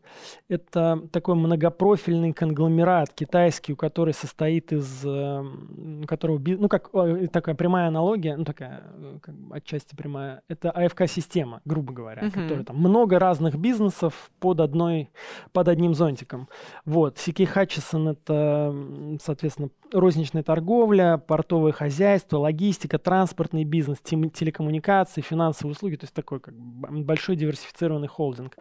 Это 0.49 1.01
такой 1.13 1.37
многопрофильный 1.37 2.33
конгломерат 2.33 3.13
китайский, 3.15 3.75
у 3.75 3.77
которой 3.77 4.13
состоит 4.13 4.73
из... 4.73 5.05
Э, 5.05 5.41
у 5.41 6.07
которого, 6.09 6.41
ну, 6.45 6.69
как 6.69 6.91
такая 7.33 7.55
прямая 7.55 7.87
аналогия, 7.87 8.37
ну, 8.37 8.45
такая 8.45 8.83
как, 9.23 9.37
отчасти 9.53 9.95
прямая. 9.95 10.43
Это 10.49 10.73
АФК-система, 10.73 11.61
грубо 11.65 11.93
говоря, 11.93 12.23
uh-huh. 12.23 12.33
которая 12.33 12.65
там 12.65 12.77
много 12.77 13.21
разных 13.21 13.55
бизнесов 13.55 14.33
под, 14.41 14.59
одной, 14.59 15.11
под 15.53 15.69
одним 15.69 15.95
зонтиком. 15.95 16.49
Вот. 16.85 17.19
CK 17.19 17.55
Hutchison— 17.55 18.11
это, 18.13 18.75
соответственно, 19.23 19.71
розничная 19.93 20.43
торговля, 20.43 21.19
портовое 21.19 21.73
хозяйство, 21.73 22.39
логистика, 22.39 22.99
транспортный 22.99 23.65
бизнес, 23.65 23.99
телекоммуникации, 24.01 25.21
финансовые 25.21 25.73
услуги, 25.73 25.97
то 25.97 26.05
есть 26.05 26.15
такой 26.15 26.41
как 26.41 26.55
большой 26.81 27.37
диверсифицированный 27.37 28.09
холдинг. 28.09 28.57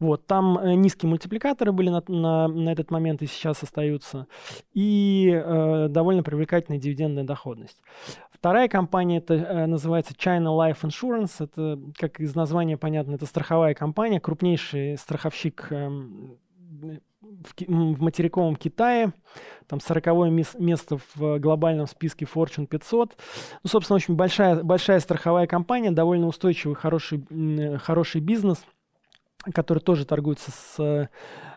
Вот, 0.00 0.26
там 0.26 0.58
э, 0.58 0.74
низкие 0.74 1.08
мультипликаторы 1.08 1.72
были 1.72 1.90
на, 1.90 2.02
на, 2.08 2.48
на 2.48 2.70
этот 2.70 2.90
момент 2.90 3.22
и 3.22 3.26
сейчас 3.26 3.62
остаются, 3.62 4.26
и 4.72 5.30
э, 5.32 5.88
довольно 5.88 6.22
привлекательная 6.22 6.80
дивидендная 6.80 7.24
доходность. 7.24 7.80
Вторая 8.30 8.68
компания, 8.68 9.18
это 9.18 9.34
э, 9.34 9.66
называется 9.66 10.12
China 10.14 10.48
Life 10.56 10.82
Insurance, 10.82 11.36
это, 11.38 11.80
как 11.98 12.20
из 12.20 12.34
названия 12.34 12.76
понятно, 12.76 13.14
это 13.14 13.26
страховая 13.26 13.74
компания, 13.74 14.20
крупнейший 14.20 14.98
страховщик 14.98 15.68
э, 15.70 15.90
в, 17.24 17.54
в 17.66 18.02
материковом 18.02 18.56
Китае, 18.56 19.12
там 19.66 19.80
40 19.80 20.06
место 20.58 20.98
в 21.14 21.38
глобальном 21.38 21.86
списке 21.86 22.26
Fortune 22.26 22.66
500. 22.66 23.16
Ну, 23.62 23.70
собственно, 23.70 23.96
очень 23.96 24.14
большая, 24.14 24.62
большая 24.62 25.00
страховая 25.00 25.46
компания, 25.46 25.90
довольно 25.90 26.26
устойчивый, 26.26 26.76
хороший, 26.76 27.24
хороший 27.78 28.20
бизнес, 28.20 28.64
который 29.52 29.80
тоже 29.80 30.04
торгуется 30.04 30.50
с 30.50 31.08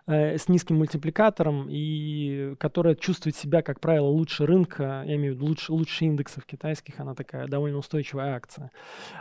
Э, 0.09 0.37
с 0.37 0.47
низким 0.47 0.77
мультипликатором 0.77 1.67
и 1.69 2.55
которая 2.59 2.95
чувствует 2.95 3.35
себя, 3.35 3.61
как 3.61 3.81
правило, 3.81 4.07
лучше 4.07 4.45
рынка, 4.45 5.03
я 5.05 5.15
имею 5.17 5.33
в 5.33 5.35
виду 5.35 5.47
лучше, 5.47 5.73
лучше 5.73 6.05
индексов 6.05 6.45
китайских, 6.45 7.01
она 7.01 7.13
такая 7.13 7.45
довольно 7.49 7.77
устойчивая 7.77 8.33
акция. 8.33 8.71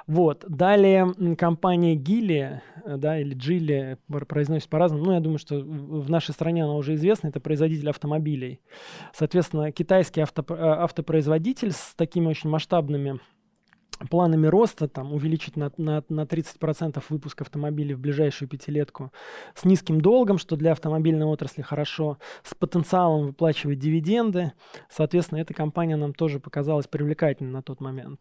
Вот. 0.06 0.44
Далее 0.46 1.12
компания 1.36 1.96
Гили, 1.96 2.62
э, 2.84 2.96
да, 2.98 3.18
или 3.18 3.34
Джили, 3.34 3.98
произносится 4.28 4.68
по-разному, 4.68 5.06
ну, 5.06 5.12
я 5.12 5.18
думаю, 5.18 5.38
что 5.38 5.58
в 5.58 6.08
нашей 6.08 6.34
стране 6.34 6.62
она 6.62 6.74
уже 6.74 6.94
известна, 6.94 7.28
это 7.28 7.40
производитель 7.40 7.90
автомобилей. 7.90 8.60
Соответственно, 9.12 9.72
китайский 9.72 10.20
авто, 10.20 10.44
э, 10.48 10.54
автопроизводитель 10.56 11.72
с 11.72 11.94
такими 11.96 12.28
очень 12.28 12.48
масштабными 12.48 13.18
планами 14.10 14.46
роста, 14.46 14.88
там, 14.88 15.12
увеличить 15.12 15.56
на, 15.56 15.72
на, 15.76 16.02
на 16.08 16.22
30% 16.22 17.02
выпуск 17.08 17.42
автомобилей 17.42 17.94
в 17.94 18.00
ближайшую 18.00 18.48
пятилетку, 18.48 19.12
с 19.54 19.64
низким 19.64 20.00
долгом, 20.00 20.38
что 20.38 20.56
для 20.56 20.72
автомобильной 20.72 21.26
отрасли 21.26 21.62
хорошо, 21.62 22.18
с 22.42 22.54
потенциалом 22.54 23.26
выплачивать 23.26 23.78
дивиденды. 23.78 24.52
Соответственно, 24.90 25.40
эта 25.40 25.54
компания 25.54 25.96
нам 25.96 26.12
тоже 26.12 26.40
показалась 26.40 26.86
привлекательной 26.86 27.52
на 27.52 27.62
тот 27.62 27.80
момент. 27.80 28.20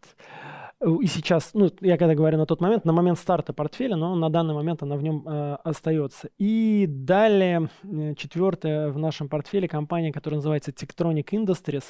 Э, 0.80 0.88
и 1.00 1.06
сейчас, 1.06 1.50
ну, 1.54 1.70
я 1.80 1.96
когда 1.96 2.14
говорю 2.14 2.38
на 2.38 2.46
тот 2.46 2.60
момент, 2.60 2.84
на 2.84 2.92
момент 2.92 3.18
старта 3.18 3.52
портфеля, 3.52 3.96
но 3.96 4.14
на 4.14 4.30
данный 4.30 4.54
момент 4.54 4.82
она 4.82 4.96
в 4.96 5.02
нем 5.02 5.26
э, 5.26 5.56
остается. 5.64 6.28
И 6.38 6.86
далее, 6.88 7.68
э, 7.82 8.14
четвертая 8.14 8.90
в 8.90 8.98
нашем 8.98 9.28
портфеле 9.28 9.68
компания, 9.68 10.12
которая 10.12 10.38
называется 10.38 10.72
Tectronic 10.72 11.28
Industries. 11.30 11.84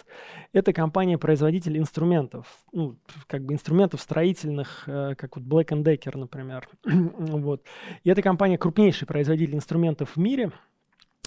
Это 0.53 0.73
компания-производитель 0.73 1.79
инструментов, 1.79 2.47
ну, 2.73 2.97
как 3.27 3.45
бы 3.45 3.55
инструментов 3.55 4.01
строительных, 4.01 4.85
э, 4.87 5.15
как 5.17 5.37
вот 5.37 5.45
Black 5.45 5.69
Decker, 5.83 6.17
например. 6.17 6.69
вот. 6.85 7.63
И 8.05 8.11
эта 8.11 8.23
компания 8.23 8.59
крупнейший 8.59 9.07
производитель 9.07 9.57
инструментов 9.57 10.17
в 10.17 10.21
мире– 10.21 10.53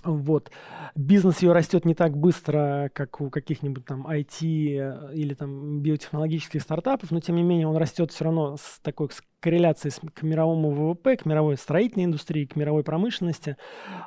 вот. 0.03 0.51
Бизнес 0.95 1.41
ее 1.41 1.51
растет 1.51 1.85
не 1.85 1.93
так 1.93 2.17
быстро, 2.17 2.89
как 2.93 3.21
у 3.21 3.29
каких-нибудь 3.29 3.85
там 3.85 4.07
IT 4.07 4.39
э, 4.41 5.13
или 5.13 5.33
там 5.33 5.81
биотехнологических 5.81 6.61
стартапов, 6.61 7.11
но 7.11 7.19
тем 7.19 7.35
не 7.35 7.43
менее 7.43 7.67
он 7.67 7.77
растет 7.77 8.11
все 8.11 8.25
равно 8.25 8.57
с 8.57 8.79
такой 8.81 9.09
с 9.09 9.21
корреляцией 9.39 9.91
с, 9.91 9.99
к 10.13 10.23
мировому 10.23 10.71
ВВП, 10.71 11.17
к 11.17 11.25
мировой 11.25 11.57
строительной 11.57 12.05
индустрии, 12.05 12.45
к 12.45 12.55
мировой 12.55 12.83
промышленности. 12.83 13.57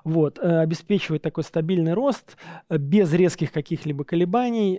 Вот. 0.04 0.38
Э, 0.38 0.60
обеспечивает 0.60 1.22
такой 1.22 1.44
стабильный 1.44 1.94
рост 1.94 2.36
э, 2.68 2.76
без 2.76 3.12
резких 3.12 3.52
каких-либо 3.52 4.04
колебаний, 4.04 4.78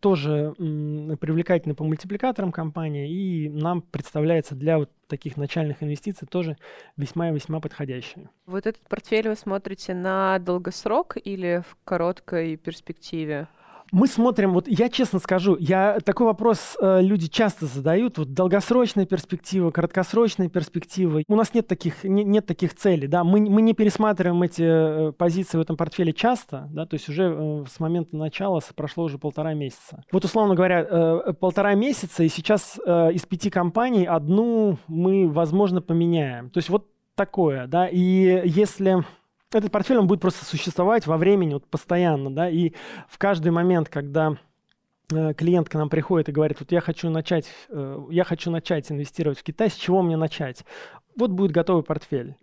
тоже 0.00 0.54
привлекательный 0.56 1.74
по 1.74 1.84
мультипликаторам 1.84 2.52
компания 2.52 3.08
и 3.08 3.48
нам 3.48 3.82
представляется 3.82 4.54
для 4.54 4.78
вот 4.78 4.90
таких 5.06 5.36
начальных 5.36 5.82
инвестиций 5.82 6.26
тоже 6.26 6.56
весьма 6.96 7.30
и 7.30 7.34
весьма 7.34 7.60
подходящие. 7.60 8.28
Вот 8.46 8.66
этот 8.66 8.82
портфель 8.88 9.28
вы 9.28 9.36
смотрите 9.36 9.94
на 9.94 10.38
долгосрок 10.38 11.16
или 11.22 11.62
в 11.68 11.76
короткой 11.84 12.56
перспективе? 12.56 13.48
Мы 13.92 14.06
смотрим, 14.06 14.52
вот 14.52 14.66
я 14.66 14.88
честно 14.88 15.18
скажу, 15.18 15.56
я 15.58 15.98
такой 16.04 16.26
вопрос 16.26 16.76
э, 16.80 17.00
люди 17.00 17.28
часто 17.28 17.66
задают, 17.66 18.18
вот 18.18 18.32
долгосрочная 18.32 19.06
перспектива, 19.06 19.70
краткосрочная 19.70 20.48
перспектива. 20.48 21.22
У 21.28 21.36
нас 21.36 21.54
нет 21.54 21.68
таких, 21.68 22.02
не, 22.04 22.24
нет 22.24 22.46
таких 22.46 22.74
целей, 22.74 23.06
да, 23.06 23.24
мы, 23.24 23.40
мы 23.40 23.62
не 23.62 23.74
пересматриваем 23.74 24.42
эти 24.42 24.62
э, 25.08 25.12
позиции 25.12 25.58
в 25.58 25.60
этом 25.60 25.76
портфеле 25.76 26.12
часто, 26.12 26.68
да, 26.72 26.86
то 26.86 26.94
есть 26.94 27.08
уже 27.08 27.24
э, 27.24 27.64
с 27.68 27.78
момента 27.80 28.16
начала 28.16 28.60
прошло 28.74 29.04
уже 29.04 29.18
полтора 29.18 29.54
месяца. 29.54 30.04
Вот 30.12 30.24
условно 30.24 30.54
говоря, 30.54 30.86
э, 30.88 31.32
полтора 31.38 31.74
месяца, 31.74 32.22
и 32.22 32.28
сейчас 32.28 32.80
э, 32.84 33.12
из 33.12 33.26
пяти 33.26 33.50
компаний 33.50 34.06
одну 34.06 34.78
мы, 34.86 35.28
возможно, 35.28 35.80
поменяем. 35.80 36.50
То 36.50 36.58
есть 36.58 36.68
вот 36.68 36.88
такое, 37.14 37.66
да, 37.66 37.88
и 37.88 38.42
если 38.44 39.04
этот 39.52 39.70
портфель, 39.70 39.98
он 39.98 40.06
будет 40.06 40.20
просто 40.20 40.44
существовать 40.44 41.06
во 41.06 41.16
времени 41.16 41.54
вот 41.54 41.66
постоянно, 41.66 42.34
да, 42.34 42.48
и 42.48 42.72
в 43.08 43.18
каждый 43.18 43.52
момент, 43.52 43.88
когда 43.88 44.36
э, 45.12 45.34
клиент 45.34 45.68
к 45.68 45.74
нам 45.74 45.88
приходит 45.88 46.28
и 46.28 46.32
говорит, 46.32 46.60
вот 46.60 46.72
я 46.72 46.80
хочу 46.80 47.10
начать, 47.10 47.46
э, 47.68 47.98
я 48.10 48.24
хочу 48.24 48.50
начать 48.50 48.90
инвестировать 48.90 49.38
в 49.38 49.42
Китай, 49.42 49.70
с 49.70 49.74
чего 49.74 50.02
мне 50.02 50.16
начать? 50.16 50.64
Вот 51.16 51.30
будет 51.30 51.52
готовый 51.52 51.84
портфель. 51.84 52.36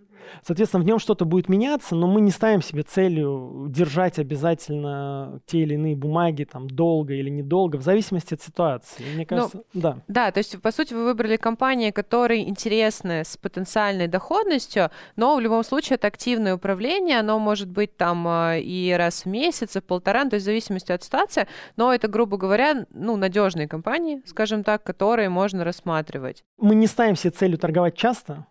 Соответственно, 0.45 0.83
в 0.83 0.87
нем 0.87 0.99
что-то 0.99 1.25
будет 1.25 1.49
меняться, 1.49 1.95
но 1.95 2.07
мы 2.07 2.21
не 2.21 2.31
ставим 2.31 2.61
себе 2.61 2.83
целью 2.83 3.67
держать 3.69 4.19
обязательно 4.19 5.41
те 5.45 5.59
или 5.59 5.75
иные 5.75 5.95
бумаги 5.95 6.43
там 6.43 6.69
долго 6.69 7.13
или 7.13 7.29
недолго, 7.29 7.77
в 7.77 7.81
зависимости 7.81 8.33
от 8.33 8.41
ситуации. 8.41 9.03
Мне 9.13 9.19
ну, 9.19 9.25
кажется, 9.25 9.57
ну, 9.73 9.81
да. 9.81 9.97
Да, 10.07 10.31
то 10.31 10.39
есть, 10.39 10.61
по 10.61 10.71
сути, 10.71 10.93
вы 10.93 11.05
выбрали 11.05 11.37
компании, 11.37 11.91
которые 11.91 12.47
интересны 12.47 13.23
с 13.23 13.37
потенциальной 13.37 14.07
доходностью, 14.07 14.89
но 15.15 15.35
в 15.35 15.39
любом 15.39 15.63
случае 15.63 15.95
это 15.95 16.07
активное 16.07 16.55
управление, 16.55 17.19
оно 17.19 17.39
может 17.39 17.69
быть 17.69 17.95
там 17.97 18.27
а, 18.27 18.57
и 18.57 18.91
раз 18.91 19.25
в 19.25 19.25
месяц, 19.27 19.75
и 19.75 19.79
в 19.79 19.83
полтора, 19.83 20.25
то 20.25 20.35
есть 20.35 20.43
в 20.43 20.45
зависимости 20.45 20.91
от 20.91 21.03
ситуации, 21.03 21.47
но 21.75 21.93
это, 21.93 22.07
грубо 22.07 22.37
говоря, 22.37 22.85
ну, 22.93 23.15
надежные 23.15 23.67
компании, 23.67 24.21
скажем 24.25 24.63
так, 24.63 24.83
которые 24.83 25.29
можно 25.29 25.63
рассматривать. 25.63 26.43
Мы 26.57 26.75
не 26.75 26.87
ставим 26.87 27.15
себе 27.15 27.31
целью 27.31 27.57
торговать 27.57 27.95
часто, 27.95 28.45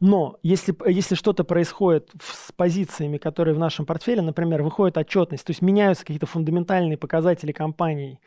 но 0.00 0.38
если, 0.42 0.74
если 0.88 1.14
что-то 1.14 1.44
происходит 1.44 2.10
с 2.22 2.52
позициями, 2.52 3.18
которые 3.18 3.54
в 3.54 3.58
нашем 3.58 3.86
портфеле, 3.86 4.22
например, 4.22 4.62
выходит 4.62 4.96
отчетность, 4.96 5.44
то 5.44 5.50
есть 5.50 5.62
меняются 5.62 6.04
какие-то 6.04 6.26
фундаментальные 6.26 6.96
показатели 6.96 7.52
компании, 7.52 8.20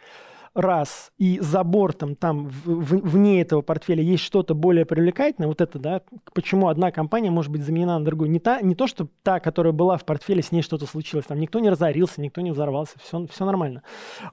раз, 0.56 1.12
и 1.18 1.40
за 1.42 1.64
бортом 1.64 2.16
там 2.16 2.48
в, 2.48 2.98
вне 2.98 3.42
этого 3.42 3.62
портфеля 3.62 4.02
есть 4.02 4.24
что-то 4.24 4.56
более 4.56 4.86
привлекательное, 4.86 5.48
вот 5.48 5.62
это, 5.62 5.78
да, 5.78 6.02
почему 6.34 6.70
одна 6.70 6.92
компания 6.92 7.30
может 7.30 7.52
быть 7.52 7.62
заменена 7.62 8.00
на 8.00 8.06
другую. 8.06 8.32
Не, 8.32 8.40
та, 8.40 8.62
не 8.62 8.74
то, 8.74 8.88
что 8.88 9.08
та, 9.22 9.40
которая 9.40 9.74
была 9.74 9.98
в 9.98 10.06
портфеле, 10.06 10.42
с 10.42 10.52
ней 10.52 10.62
что-то 10.62 10.86
случилось, 10.86 11.26
там 11.26 11.40
никто 11.40 11.60
не 11.60 11.70
разорился, 11.70 12.22
никто 12.22 12.42
не 12.42 12.52
взорвался, 12.52 12.94
все, 13.04 13.28
все 13.28 13.46
нормально. 13.46 13.84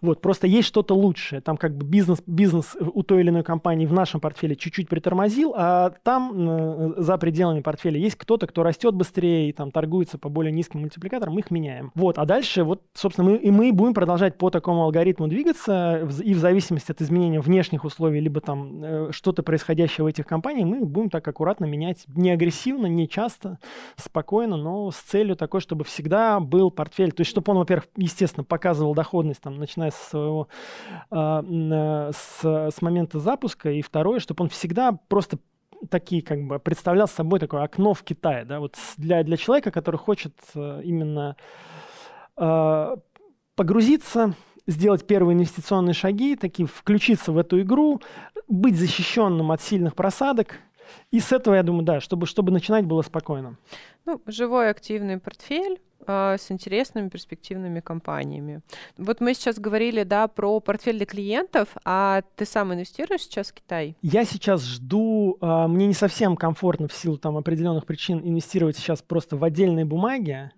Вот, 0.00 0.20
просто 0.20 0.46
есть 0.46 0.68
что-то 0.68 0.94
лучшее, 0.94 1.40
там 1.40 1.56
как 1.56 1.76
бы 1.76 1.84
бизнес, 1.84 2.22
бизнес 2.26 2.76
у 2.80 3.02
той 3.02 3.22
или 3.22 3.30
иной 3.30 3.42
компании 3.42 3.86
в 3.86 3.92
нашем 3.92 4.20
портфеле 4.20 4.54
чуть-чуть 4.54 4.88
притормозил, 4.88 5.54
а 5.56 5.92
там 6.04 6.32
э, 6.36 6.94
за 6.98 7.18
пределами 7.18 7.60
портфеля 7.60 7.98
есть 7.98 8.16
кто-то, 8.16 8.46
кто 8.46 8.62
растет 8.62 8.94
быстрее 8.94 9.48
и 9.48 9.52
там 9.52 9.72
торгуется 9.72 10.18
по 10.18 10.28
более 10.28 10.52
низким 10.52 10.80
мультипликаторам, 10.80 11.34
мы 11.34 11.40
их 11.40 11.50
меняем. 11.50 11.90
Вот, 11.96 12.18
а 12.18 12.24
дальше 12.24 12.62
вот, 12.62 12.82
собственно, 12.94 13.30
мы, 13.30 13.36
и 13.38 13.50
мы 13.50 13.72
будем 13.72 13.94
продолжать 13.94 14.38
по 14.38 14.50
такому 14.50 14.84
алгоритму 14.84 15.26
двигаться, 15.26 16.00
и 16.20 16.34
в 16.34 16.38
зависимости 16.38 16.90
от 16.90 17.00
изменения 17.00 17.40
внешних 17.40 17.84
условий, 17.84 18.20
либо 18.20 18.40
там 18.40 18.84
э, 18.84 19.08
что-то 19.12 19.42
происходящее 19.42 20.04
в 20.04 20.06
этих 20.06 20.26
компаниях, 20.26 20.66
мы 20.66 20.84
будем 20.84 21.10
так 21.10 21.26
аккуратно 21.26 21.64
менять, 21.64 22.04
не 22.08 22.30
агрессивно, 22.30 22.86
не 22.86 23.08
часто, 23.08 23.58
спокойно, 23.96 24.56
но 24.56 24.90
с 24.90 24.96
целью 24.96 25.36
такой, 25.36 25.60
чтобы 25.60 25.84
всегда 25.84 26.40
был 26.40 26.70
портфель. 26.70 27.12
То 27.12 27.22
есть, 27.22 27.30
чтобы 27.30 27.52
он, 27.52 27.58
во-первых, 27.58 27.88
естественно, 27.96 28.44
показывал 28.44 28.94
доходность, 28.94 29.40
там, 29.40 29.56
начиная 29.58 29.90
со 29.90 30.10
своего, 30.10 30.48
э, 31.10 32.10
с, 32.14 32.44
с 32.44 32.82
момента 32.82 33.18
запуска, 33.18 33.70
и 33.70 33.82
второе, 33.82 34.18
чтобы 34.20 34.44
он 34.44 34.48
всегда 34.48 34.92
просто 35.08 35.38
такие, 35.90 36.22
как 36.22 36.42
бы, 36.46 36.58
представлял 36.58 37.08
собой 37.08 37.40
такое 37.40 37.62
окно 37.62 37.94
в 37.94 38.02
Китае, 38.02 38.44
да, 38.44 38.60
вот 38.60 38.76
для, 38.96 39.22
для 39.22 39.36
человека, 39.36 39.70
который 39.70 39.96
хочет 39.96 40.34
э, 40.54 40.80
именно 40.84 41.36
э, 42.36 42.96
погрузиться 43.56 44.34
сделать 44.66 45.06
первые 45.06 45.34
инвестиционные 45.34 45.94
шаги, 45.94 46.36
такие 46.36 46.66
включиться 46.66 47.32
в 47.32 47.38
эту 47.38 47.60
игру, 47.62 48.00
быть 48.48 48.76
защищенным 48.76 49.50
от 49.52 49.62
сильных 49.62 49.94
просадок, 49.94 50.58
И 51.10 51.20
с 51.20 51.32
этого, 51.32 51.54
я 51.54 51.62
думаю, 51.62 51.84
да, 51.84 52.00
чтобы, 52.00 52.26
чтобы 52.26 52.52
начинать 52.52 52.84
было 52.86 53.02
спокойно. 53.02 53.56
Ну, 54.04 54.20
живой 54.26 54.70
активный 54.70 55.18
портфель, 55.18 55.80
с 56.06 56.50
интересными 56.50 57.08
перспективными 57.08 57.80
компаниями. 57.80 58.60
Вот 58.98 59.20
мы 59.20 59.34
сейчас 59.34 59.58
говорили, 59.58 60.02
да, 60.02 60.28
про 60.28 60.60
портфель 60.60 60.96
для 60.96 61.06
клиентов, 61.06 61.68
а 61.84 62.22
ты 62.36 62.44
сам 62.44 62.72
инвестируешь 62.72 63.22
сейчас 63.22 63.50
в 63.50 63.54
Китай? 63.54 63.96
Я 64.02 64.24
сейчас 64.24 64.64
жду, 64.64 65.38
а, 65.40 65.68
мне 65.68 65.86
не 65.86 65.94
совсем 65.94 66.36
комфортно 66.36 66.88
в 66.88 66.92
силу 66.92 67.18
там 67.18 67.36
определенных 67.36 67.86
причин 67.86 68.20
инвестировать 68.24 68.76
сейчас 68.76 69.02
просто 69.02 69.36
в 69.36 69.44
отдельные 69.44 69.84
бумаги. 69.84 70.50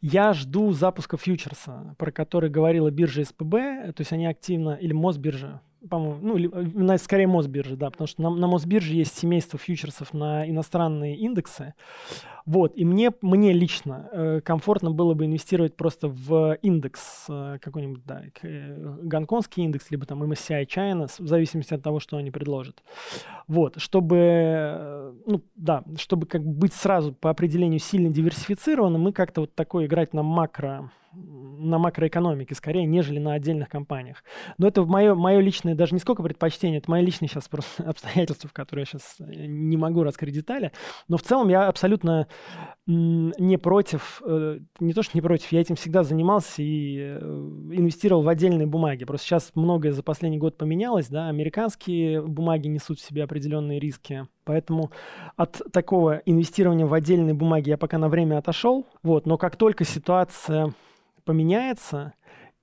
Я 0.00 0.32
жду 0.32 0.72
запуска 0.72 1.16
фьючерса, 1.16 1.94
про 1.98 2.10
который 2.10 2.50
говорила 2.50 2.90
биржа 2.90 3.24
СПБ, 3.24 3.92
то 3.94 4.00
есть 4.00 4.12
они 4.12 4.26
активно, 4.26 4.74
или 4.74 4.92
Мосбиржа, 4.92 5.60
по-моему, 5.88 6.50
ну, 6.74 6.98
скорее 6.98 7.26
Мосбиржа, 7.26 7.76
да, 7.76 7.90
потому 7.90 8.06
что 8.06 8.22
на, 8.22 8.30
на 8.30 8.46
Мосбирже 8.46 8.94
есть 8.94 9.16
семейство 9.18 9.58
фьючерсов 9.58 10.12
на 10.12 10.48
иностранные 10.48 11.16
индексы. 11.16 11.74
Вот, 12.46 12.76
и 12.76 12.84
мне, 12.84 13.12
мне 13.22 13.52
лично 13.52 14.08
э, 14.12 14.40
комфортно 14.42 14.90
было 14.90 15.14
бы 15.14 15.26
инвестировать 15.26 15.76
просто 15.76 16.08
в 16.08 16.54
индекс 16.62 17.26
э, 17.28 17.58
какой-нибудь, 17.60 18.04
да, 18.04 18.22
э, 18.42 18.98
гонконгский 19.02 19.62
индекс, 19.62 19.90
либо 19.90 20.06
там 20.06 20.22
MSCI 20.22 20.66
China, 20.66 21.06
в 21.06 21.28
зависимости 21.28 21.74
от 21.74 21.82
того, 21.82 22.00
что 22.00 22.16
они 22.16 22.30
предложат. 22.30 22.82
Вот, 23.46 23.80
чтобы, 23.80 24.16
э, 24.18 25.12
ну, 25.26 25.42
да, 25.54 25.84
чтобы 25.96 26.26
как 26.26 26.44
бы 26.44 26.52
быть 26.52 26.72
сразу 26.72 27.12
по 27.12 27.30
определению 27.30 27.78
сильно 27.78 28.10
диверсифицированным, 28.10 29.00
мы 29.00 29.12
как-то 29.12 29.42
вот 29.42 29.54
такой 29.54 29.86
играть 29.86 30.12
на 30.14 30.22
макро 30.22 30.90
на 31.12 31.78
макроэкономике 31.78 32.54
скорее, 32.54 32.86
нежели 32.86 33.18
на 33.18 33.34
отдельных 33.34 33.68
компаниях. 33.68 34.22
Но 34.58 34.66
это 34.66 34.84
мое, 34.84 35.14
мое 35.14 35.40
личное, 35.40 35.74
даже 35.74 35.94
не 35.94 36.00
сколько 36.00 36.22
предпочтение, 36.22 36.78
это 36.78 36.90
мои 36.90 37.04
личные 37.04 37.28
сейчас 37.28 37.48
просто 37.48 37.82
обстоятельства, 37.88 38.48
в 38.48 38.52
которые 38.52 38.82
я 38.82 38.86
сейчас 38.86 39.16
э, 39.20 39.46
не 39.46 39.76
могу 39.76 40.02
раскрыть 40.02 40.34
детали. 40.34 40.72
Но 41.08 41.16
в 41.16 41.22
целом 41.22 41.48
я 41.48 41.68
абсолютно 41.68 42.28
не 42.86 43.56
против, 43.56 44.22
э, 44.24 44.60
не 44.78 44.92
то 44.92 45.02
что 45.02 45.16
не 45.16 45.22
против, 45.22 45.52
я 45.52 45.60
этим 45.60 45.76
всегда 45.76 46.02
занимался 46.02 46.62
и 46.62 46.98
э, 46.98 47.18
инвестировал 47.18 48.22
в 48.22 48.28
отдельные 48.28 48.66
бумаги. 48.66 49.04
Просто 49.04 49.26
сейчас 49.26 49.52
многое 49.54 49.92
за 49.92 50.02
последний 50.02 50.38
год 50.38 50.56
поменялось, 50.56 51.08
да, 51.08 51.28
американские 51.28 52.22
бумаги 52.22 52.68
несут 52.68 52.98
в 52.98 53.06
себе 53.06 53.24
определенные 53.24 53.80
риски, 53.80 54.26
Поэтому 54.44 54.90
от 55.36 55.60
такого 55.70 56.22
инвестирования 56.24 56.84
в 56.84 56.92
отдельные 56.92 57.34
бумаги 57.34 57.68
я 57.68 57.76
пока 57.76 57.98
на 57.98 58.08
время 58.08 58.38
отошел. 58.38 58.84
Вот, 59.04 59.24
но 59.24 59.38
как 59.38 59.54
только 59.54 59.84
ситуация 59.84 60.72
поменяется, 61.24 62.14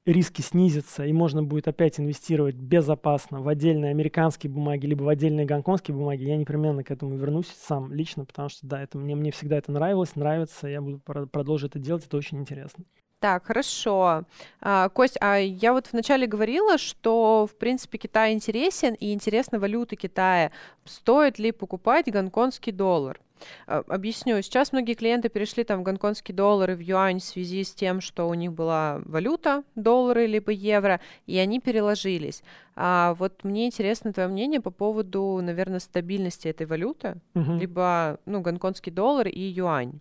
риски 0.06 0.42
снизятся, 0.42 1.06
и 1.06 1.14
можно 1.14 1.44
будет 1.44 1.68
опять 1.68 2.00
инвестировать 2.00 2.56
безопасно 2.56 3.42
в 3.42 3.48
отдельные 3.48 3.92
американские 3.92 4.52
бумаги, 4.52 4.86
либо 4.86 5.04
в 5.04 5.10
отдельные 5.10 5.46
гонконгские 5.46 5.96
бумаги, 5.96 6.24
я 6.24 6.38
непременно 6.38 6.84
к 6.84 6.92
этому 6.92 7.16
вернусь 7.16 7.48
сам 7.48 7.92
лично, 7.94 8.26
потому 8.26 8.50
что, 8.50 8.66
да, 8.66 8.82
это 8.82 8.98
мне, 8.98 9.16
мне 9.16 9.32
всегда 9.32 9.58
это 9.58 9.72
нравилось, 9.72 10.16
нравится, 10.16 10.68
я 10.68 10.82
буду 10.82 11.00
продолжить 11.00 11.72
это 11.72 11.80
делать, 11.80 12.06
это 12.06 12.18
очень 12.18 12.40
интересно. 12.40 12.86
Так, 13.20 13.48
хорошо. 13.48 14.26
А, 14.62 14.90
Кость, 14.90 15.18
а 15.20 15.38
я 15.38 15.74
вот 15.74 15.90
вначале 15.92 16.28
говорила, 16.28 16.78
что, 16.78 17.48
в 17.52 17.58
принципе, 17.58 17.98
Китай 17.98 18.34
интересен, 18.34 18.94
и 18.94 19.12
интересна 19.12 19.60
валюта 19.60 19.96
Китая. 19.96 20.52
Стоит 20.86 21.40
ли 21.40 21.52
покупать 21.52 22.12
гонконгский 22.12 22.72
доллар? 22.72 23.20
А, 23.66 23.84
объясню. 23.88 24.42
Сейчас 24.42 24.72
многие 24.72 24.94
клиенты 24.94 25.30
перешли 25.30 25.64
там 25.64 25.80
в 25.80 25.84
гонконгский 25.84 26.34
доллар 26.34 26.72
и 26.72 26.76
в 26.76 26.80
юань 26.80 27.20
в 27.20 27.24
связи 27.24 27.64
с 27.64 27.74
тем, 27.74 28.02
что 28.02 28.28
у 28.28 28.34
них 28.34 28.54
была 28.54 29.02
валюта, 29.06 29.64
доллары 29.76 30.26
либо 30.26 30.52
евро, 30.52 31.00
и 31.26 31.38
они 31.38 31.60
переложились. 31.60 32.44
А 32.76 33.16
вот 33.16 33.44
мне 33.44 33.66
интересно 33.66 34.14
твое 34.14 34.30
мнение 34.30 34.62
по 34.62 34.72
поводу, 34.72 35.40
наверное, 35.42 35.80
стабильности 35.80 36.48
этой 36.48 36.68
валюты, 36.68 37.16
угу. 37.34 37.54
либо, 37.54 38.20
ну, 38.26 38.42
гонконгский 38.42 38.92
доллар 38.92 39.28
и 39.28 39.42
юань. 39.42 40.00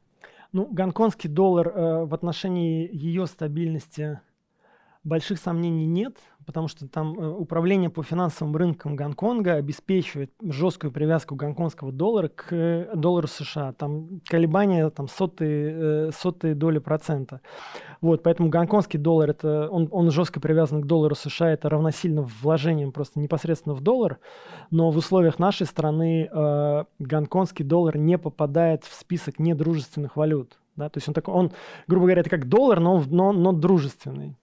Ну, 0.53 0.67
гонконгский 0.71 1.29
доллар 1.29 1.69
э, 1.69 2.05
в 2.05 2.15
отношении 2.15 2.89
ее 2.93 3.27
стабильности 3.27 4.21
больших 5.05 5.39
сомнений 5.39 5.87
нет, 5.87 6.17
потому 6.47 6.69
что 6.69 6.87
там 6.89 7.19
э, 7.19 7.29
управление 7.29 7.91
по 7.91 8.03
финансовым 8.03 8.57
рынкам 8.57 8.95
Гонконга 8.95 9.55
обеспечивает 9.55 10.31
жесткую 10.41 10.93
привязку 10.93 11.35
гонконгского 11.35 11.91
доллара 11.93 12.29
к 12.29 12.47
э, 12.53 12.91
доллару 12.95 13.27
США. 13.27 13.73
Там 13.73 14.21
колебания 14.29 14.89
там 14.91 15.09
сотые, 15.09 16.09
э, 16.09 16.11
сотые 16.17 16.55
доли 16.55 16.79
процента. 16.79 17.41
Вот, 18.01 18.23
поэтому 18.23 18.49
гонконгский 18.49 18.99
доллар, 18.99 19.31
это, 19.31 19.69
он, 19.69 19.89
он 19.91 20.11
жестко 20.11 20.41
привязан 20.41 20.83
к 20.83 20.87
доллару 20.87 21.17
США, 21.17 21.51
это 21.51 21.69
равносильно 21.69 22.23
вложением 22.23 22.93
просто 22.93 23.19
непосредственно 23.19 23.75
в 23.75 23.81
доллар, 23.81 24.19
но 24.71 24.91
в 24.91 24.97
условиях 24.97 25.41
нашей 25.41 25.67
страны 25.67 26.29
э, 26.31 26.85
гонконгский 27.01 27.65
доллар 27.65 27.99
не 27.99 28.19
попадает 28.19 28.85
в 28.85 28.95
список 28.95 29.41
недружественных 29.41 30.17
валют. 30.17 30.59
Да? 30.77 30.89
То 30.91 30.99
есть 30.99 31.09
он 31.09 31.15
такой, 31.15 31.35
он, 31.35 31.53
грубо 31.89 32.07
говоря, 32.07 32.21
это 32.21 32.31
как 32.31 32.49
доллар, 32.49 32.79
но, 32.79 33.03
но, 33.11 33.33
но 33.33 33.53
дружественный. 33.53 34.37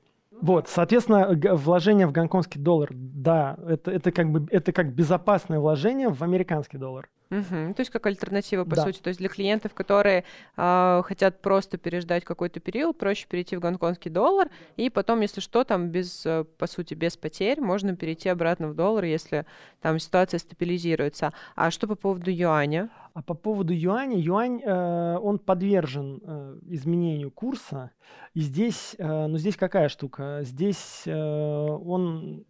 Вот, 0.44 0.68
соответственно, 0.68 1.40
вложение 1.56 2.06
в 2.06 2.12
гонконгский 2.12 2.60
доллар, 2.60 2.90
да, 2.92 3.56
это, 3.66 3.92
это 3.92 4.12
как 4.12 4.30
бы 4.30 4.46
это 4.52 4.74
как 4.74 4.94
безопасное 4.94 5.58
вложение 5.58 6.10
в 6.10 6.22
американский 6.22 6.78
доллар. 6.78 7.10
Угу. 7.40 7.74
То 7.74 7.80
есть 7.80 7.92
как 7.92 8.06
альтернатива, 8.06 8.64
по 8.64 8.76
да. 8.76 8.84
сути. 8.84 9.00
То 9.00 9.10
есть 9.10 9.20
для 9.20 9.30
клиентов, 9.30 9.74
которые 9.74 10.24
э, 10.58 11.02
хотят 11.06 11.42
просто 11.42 11.78
переждать 11.78 12.24
какой-то 12.24 12.60
период, 12.60 12.98
проще 12.98 13.28
перейти 13.28 13.56
в 13.56 13.60
гонконгский 13.60 14.12
доллар, 14.12 14.50
и 14.76 14.90
потом, 14.90 15.22
если 15.22 15.42
что, 15.42 15.64
там 15.64 15.90
без, 15.90 16.26
по 16.58 16.68
сути, 16.68 16.94
без 16.94 17.18
потерь, 17.18 17.60
можно 17.60 17.96
перейти 17.96 18.30
обратно 18.30 18.70
в 18.70 18.76
доллар, 18.76 19.06
если 19.06 19.46
там 19.82 20.00
ситуация 20.00 20.38
стабилизируется. 20.40 21.34
А 21.56 21.72
что 21.72 21.88
по 21.88 21.96
поводу 21.96 22.32
юаня? 22.32 22.90
А 23.14 23.22
по 23.22 23.36
поводу 23.36 23.74
юаня, 23.74 24.18
юань, 24.18 24.62
э, 24.64 25.18
он 25.22 25.38
подвержен 25.38 26.20
э, 26.24 26.60
изменению 26.70 27.30
курса. 27.30 27.92
И 28.34 28.42
здесь, 28.42 28.96
э, 28.98 29.28
ну 29.28 29.38
здесь 29.38 29.56
какая 29.56 29.88
штука? 29.90 30.40
Здесь 30.42 31.04
э, 31.06 31.14
он 31.14 32.46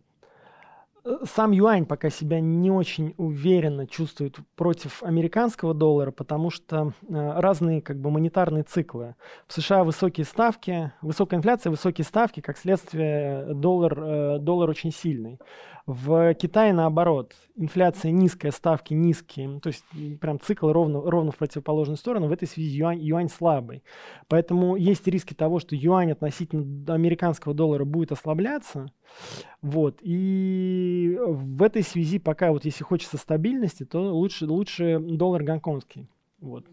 сам 1.25 1.51
юань 1.51 1.85
пока 1.85 2.09
себя 2.09 2.39
не 2.39 2.71
очень 2.71 3.13
уверенно 3.17 3.85
чувствует 3.87 4.37
против 4.55 5.03
американского 5.03 5.73
доллара, 5.73 6.11
потому 6.11 6.49
что 6.49 6.93
э, 7.07 7.39
разные 7.39 7.81
как 7.81 7.99
бы 7.99 8.09
монетарные 8.09 8.63
циклы. 8.63 9.15
В 9.47 9.53
США 9.53 9.83
высокие 9.83 10.25
ставки, 10.25 10.91
высокая 11.01 11.39
инфляция, 11.39 11.71
высокие 11.71 12.05
ставки, 12.05 12.39
как 12.39 12.57
следствие 12.57 13.53
доллар, 13.53 13.99
э, 13.99 14.39
доллар 14.39 14.69
очень 14.69 14.91
сильный. 14.91 15.39
В 15.85 16.33
Китае 16.35 16.71
наоборот, 16.71 17.33
инфляция 17.55 18.11
низкая, 18.11 18.51
ставки 18.51 18.93
низкие, 18.93 19.59
то 19.59 19.67
есть 19.67 19.83
прям 20.19 20.39
цикл 20.39 20.71
ровно, 20.71 21.01
ровно 21.01 21.31
в 21.31 21.37
противоположную 21.37 21.97
сторону, 21.97 22.27
в 22.27 22.31
этой 22.31 22.47
связи 22.47 22.77
юань, 22.77 22.99
юань 22.99 23.29
слабый. 23.29 23.83
Поэтому 24.27 24.75
есть 24.75 25.07
риски 25.07 25.33
того, 25.33 25.59
что 25.59 25.75
юань 25.75 26.11
относительно 26.11 26.93
американского 26.93 27.53
доллара 27.53 27.85
будет 27.85 28.11
ослабляться. 28.11 28.87
Вот. 29.61 29.99
И 30.01 31.17
в 31.19 31.61
этой 31.61 31.83
связи 31.83 32.19
пока 32.19 32.51
вот 32.51 32.65
если 32.65 32.83
хочется 32.83 33.17
стабильности, 33.17 33.85
то 33.85 34.13
лучше, 34.13 34.45
лучше 34.45 34.99
доллар 34.99 35.43
гонконгский. 35.43 36.07
Вот. 36.39 36.65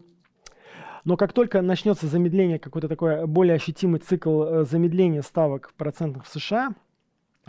Но 1.03 1.17
как 1.17 1.33
только 1.33 1.61
начнется 1.61 2.07
замедление, 2.07 2.59
какой-то 2.59 2.87
такой 2.87 3.25
более 3.25 3.55
ощутимый 3.55 3.99
цикл 3.99 4.43
э, 4.43 4.65
замедления 4.65 5.21
ставок 5.21 5.73
процентных 5.75 6.25
в 6.25 6.29
США, 6.29 6.75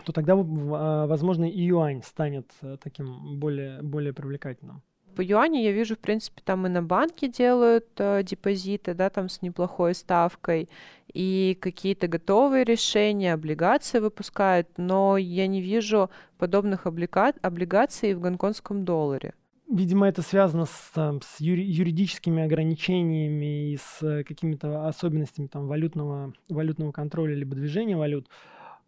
то 0.04 0.12
тогда, 0.12 0.34
а, 0.34 1.06
возможно, 1.06 1.44
и 1.44 1.60
юань 1.62 2.02
станет 2.02 2.50
э, 2.62 2.76
таким 2.82 3.38
более, 3.38 3.82
более 3.82 4.12
привлекательным. 4.12 4.82
По 5.14 5.20
юаню 5.20 5.60
я 5.60 5.72
вижу, 5.72 5.94
в 5.94 5.98
принципе, 5.98 6.40
там 6.42 6.66
и 6.66 6.70
на 6.70 6.82
банке 6.82 7.28
делают 7.28 7.88
э, 7.98 8.22
депозиты, 8.22 8.94
да, 8.94 9.10
там 9.10 9.28
с 9.28 9.42
неплохой 9.42 9.94
ставкой, 9.94 10.70
и 11.12 11.58
какие-то 11.60 12.08
готовые 12.08 12.64
решения, 12.64 13.34
облигации 13.34 13.98
выпускают, 13.98 14.68
но 14.78 15.18
я 15.18 15.46
не 15.46 15.60
вижу 15.60 16.10
подобных 16.38 16.86
облига... 16.86 17.34
облигаций 17.42 18.14
в 18.14 18.20
гонконгском 18.20 18.84
долларе. 18.84 19.34
Видимо, 19.70 20.08
это 20.08 20.22
связано 20.22 20.64
с, 20.64 20.90
там, 20.94 21.20
с 21.22 21.40
юри- 21.40 21.64
юридическими 21.64 22.42
ограничениями 22.42 23.72
и 23.72 23.76
с 23.76 24.02
э, 24.02 24.24
какими-то 24.24 24.88
особенностями 24.88 25.46
там, 25.46 25.66
валютного, 25.66 26.32
валютного 26.48 26.92
контроля 26.92 27.34
либо 27.34 27.54
движения 27.54 27.96
валют. 27.96 28.28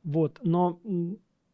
Вот, 0.05 0.39
но 0.43 0.81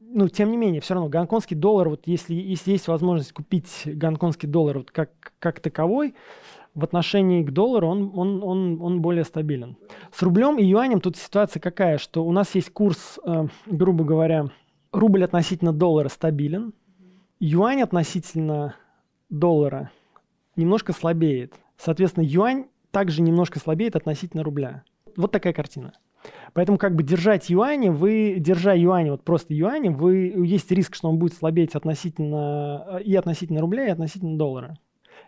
ну, 0.00 0.28
тем 0.28 0.50
не 0.50 0.56
менее, 0.56 0.80
все 0.80 0.94
равно 0.94 1.08
гонконгский 1.08 1.56
доллар, 1.56 1.88
вот 1.88 2.02
если, 2.06 2.34
если 2.34 2.72
есть 2.72 2.88
возможность 2.88 3.32
купить 3.32 3.82
гонконгский 3.86 4.48
доллар 4.48 4.78
вот 4.78 4.90
как, 4.90 5.10
как 5.38 5.60
таковой, 5.60 6.14
в 6.74 6.84
отношении 6.84 7.42
к 7.42 7.50
доллару 7.50 7.88
он, 7.88 8.10
он, 8.14 8.42
он, 8.42 8.80
он 8.80 9.00
более 9.00 9.24
стабилен. 9.24 9.76
С 10.12 10.22
рублем 10.22 10.58
и 10.58 10.64
юанем 10.64 11.00
тут 11.00 11.16
ситуация 11.16 11.60
какая, 11.60 11.98
что 11.98 12.24
у 12.24 12.32
нас 12.32 12.54
есть 12.54 12.72
курс, 12.72 13.18
э, 13.24 13.46
грубо 13.66 14.04
говоря, 14.04 14.46
рубль 14.92 15.24
относительно 15.24 15.72
доллара 15.72 16.08
стабилен, 16.08 16.72
юань 17.38 17.82
относительно 17.82 18.76
доллара 19.28 19.90
немножко 20.56 20.92
слабеет. 20.92 21.54
Соответственно, 21.76 22.24
юань 22.24 22.66
также 22.90 23.22
немножко 23.22 23.58
слабеет 23.58 23.96
относительно 23.96 24.42
рубля. 24.42 24.84
Вот 25.16 25.32
такая 25.32 25.52
картина. 25.52 25.92
Поэтому 26.52 26.78
как 26.78 26.94
бы 26.94 27.02
держать 27.02 27.48
юани, 27.48 27.88
вы, 27.88 28.37
держа 28.38 28.74
юани, 28.74 29.11
вот 29.11 29.24
просто 29.24 29.54
юани, 29.54 29.88
вы, 29.88 30.35
есть 30.44 30.70
риск, 30.70 30.94
что 30.94 31.09
он 31.09 31.18
будет 31.18 31.35
слабеть 31.35 31.74
относительно, 31.74 33.00
и 33.04 33.14
относительно 33.14 33.61
рубля, 33.61 33.87
и 33.87 33.90
относительно 33.90 34.37
доллара. 34.37 34.76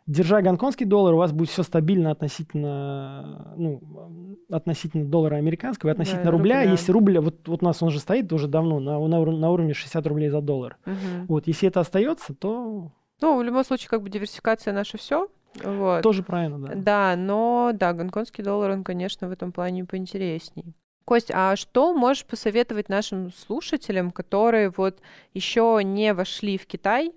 Держа 0.07 0.42
гонконгский 0.42 0.85
доллар, 0.85 1.14
у 1.14 1.18
вас 1.18 1.33
будет 1.33 1.50
все 1.50 1.62
стабильно 1.62 2.11
относительно, 2.11 3.55
ну, 3.57 4.37
относительно 4.50 5.05
доллара 5.05 5.37
американского 5.37 5.90
и 5.90 5.92
относительно 5.92 6.24
да, 6.24 6.31
рубля. 6.33 6.61
рубля. 6.61 6.72
Если 6.72 6.90
рубль, 6.90 7.18
вот, 7.18 7.46
вот 7.46 7.62
у 7.62 7.64
нас 7.64 7.81
он 7.83 7.90
же 7.90 8.00
стоит 8.00 8.33
уже 8.33 8.48
давно 8.48 8.81
на, 8.81 8.98
на, 8.98 9.24
на 9.24 9.50
уровне 9.50 9.74
60 9.74 10.05
рублей 10.09 10.28
за 10.28 10.40
доллар. 10.40 10.76
Угу. 10.87 11.26
Вот, 11.28 11.46
если 11.46 11.68
это 11.68 11.81
остается, 11.81 12.35
то... 12.35 12.90
Ну, 13.20 13.38
в 13.38 13.42
любом 13.44 13.64
случае, 13.64 13.90
как 13.90 14.02
бы 14.02 14.11
диверсификация 14.11 14.72
наше 14.72 14.98
все. 14.98 15.28
Вот. 15.62 16.02
Тоже 16.02 16.22
правильно, 16.22 16.58
да. 16.58 16.74
Да, 16.74 17.16
но 17.16 17.70
да, 17.74 17.92
гонконгский 17.92 18.42
доллар, 18.42 18.70
он, 18.70 18.84
конечно, 18.84 19.28
в 19.28 19.32
этом 19.32 19.52
плане 19.52 19.84
поинтересней. 19.84 20.74
Кость, 21.04 21.30
а 21.32 21.56
что 21.56 21.92
можешь 21.94 22.24
посоветовать 22.24 22.88
нашим 22.88 23.32
слушателям, 23.32 24.12
которые 24.12 24.70
вот 24.70 25.00
еще 25.34 25.80
не 25.82 26.14
вошли 26.14 26.56
в 26.56 26.66
Китай, 26.66 27.12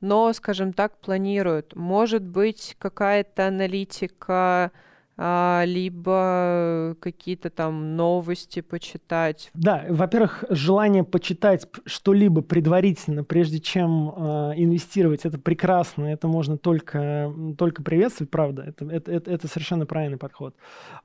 но, 0.00 0.32
скажем 0.32 0.72
так, 0.72 0.98
планируют. 0.98 1.74
Может 1.74 2.22
быть, 2.22 2.76
какая-то 2.78 3.48
аналитика, 3.48 4.70
либо 5.18 6.94
какие-то 7.00 7.48
там 7.48 7.96
новости 7.96 8.60
почитать. 8.60 9.50
Да, 9.54 9.86
во-первых, 9.88 10.44
желание 10.50 11.04
почитать 11.04 11.66
что-либо 11.86 12.42
предварительно, 12.42 13.24
прежде 13.24 13.58
чем 13.58 14.10
э, 14.10 14.52
инвестировать, 14.56 15.24
это 15.24 15.38
прекрасно, 15.38 16.04
это 16.04 16.28
можно 16.28 16.58
только, 16.58 17.32
только 17.56 17.82
приветствовать, 17.82 18.30
правда, 18.30 18.62
это, 18.62 18.84
это, 18.84 19.10
это, 19.10 19.30
это 19.30 19.48
совершенно 19.48 19.86
правильный 19.86 20.18
подход. 20.18 20.54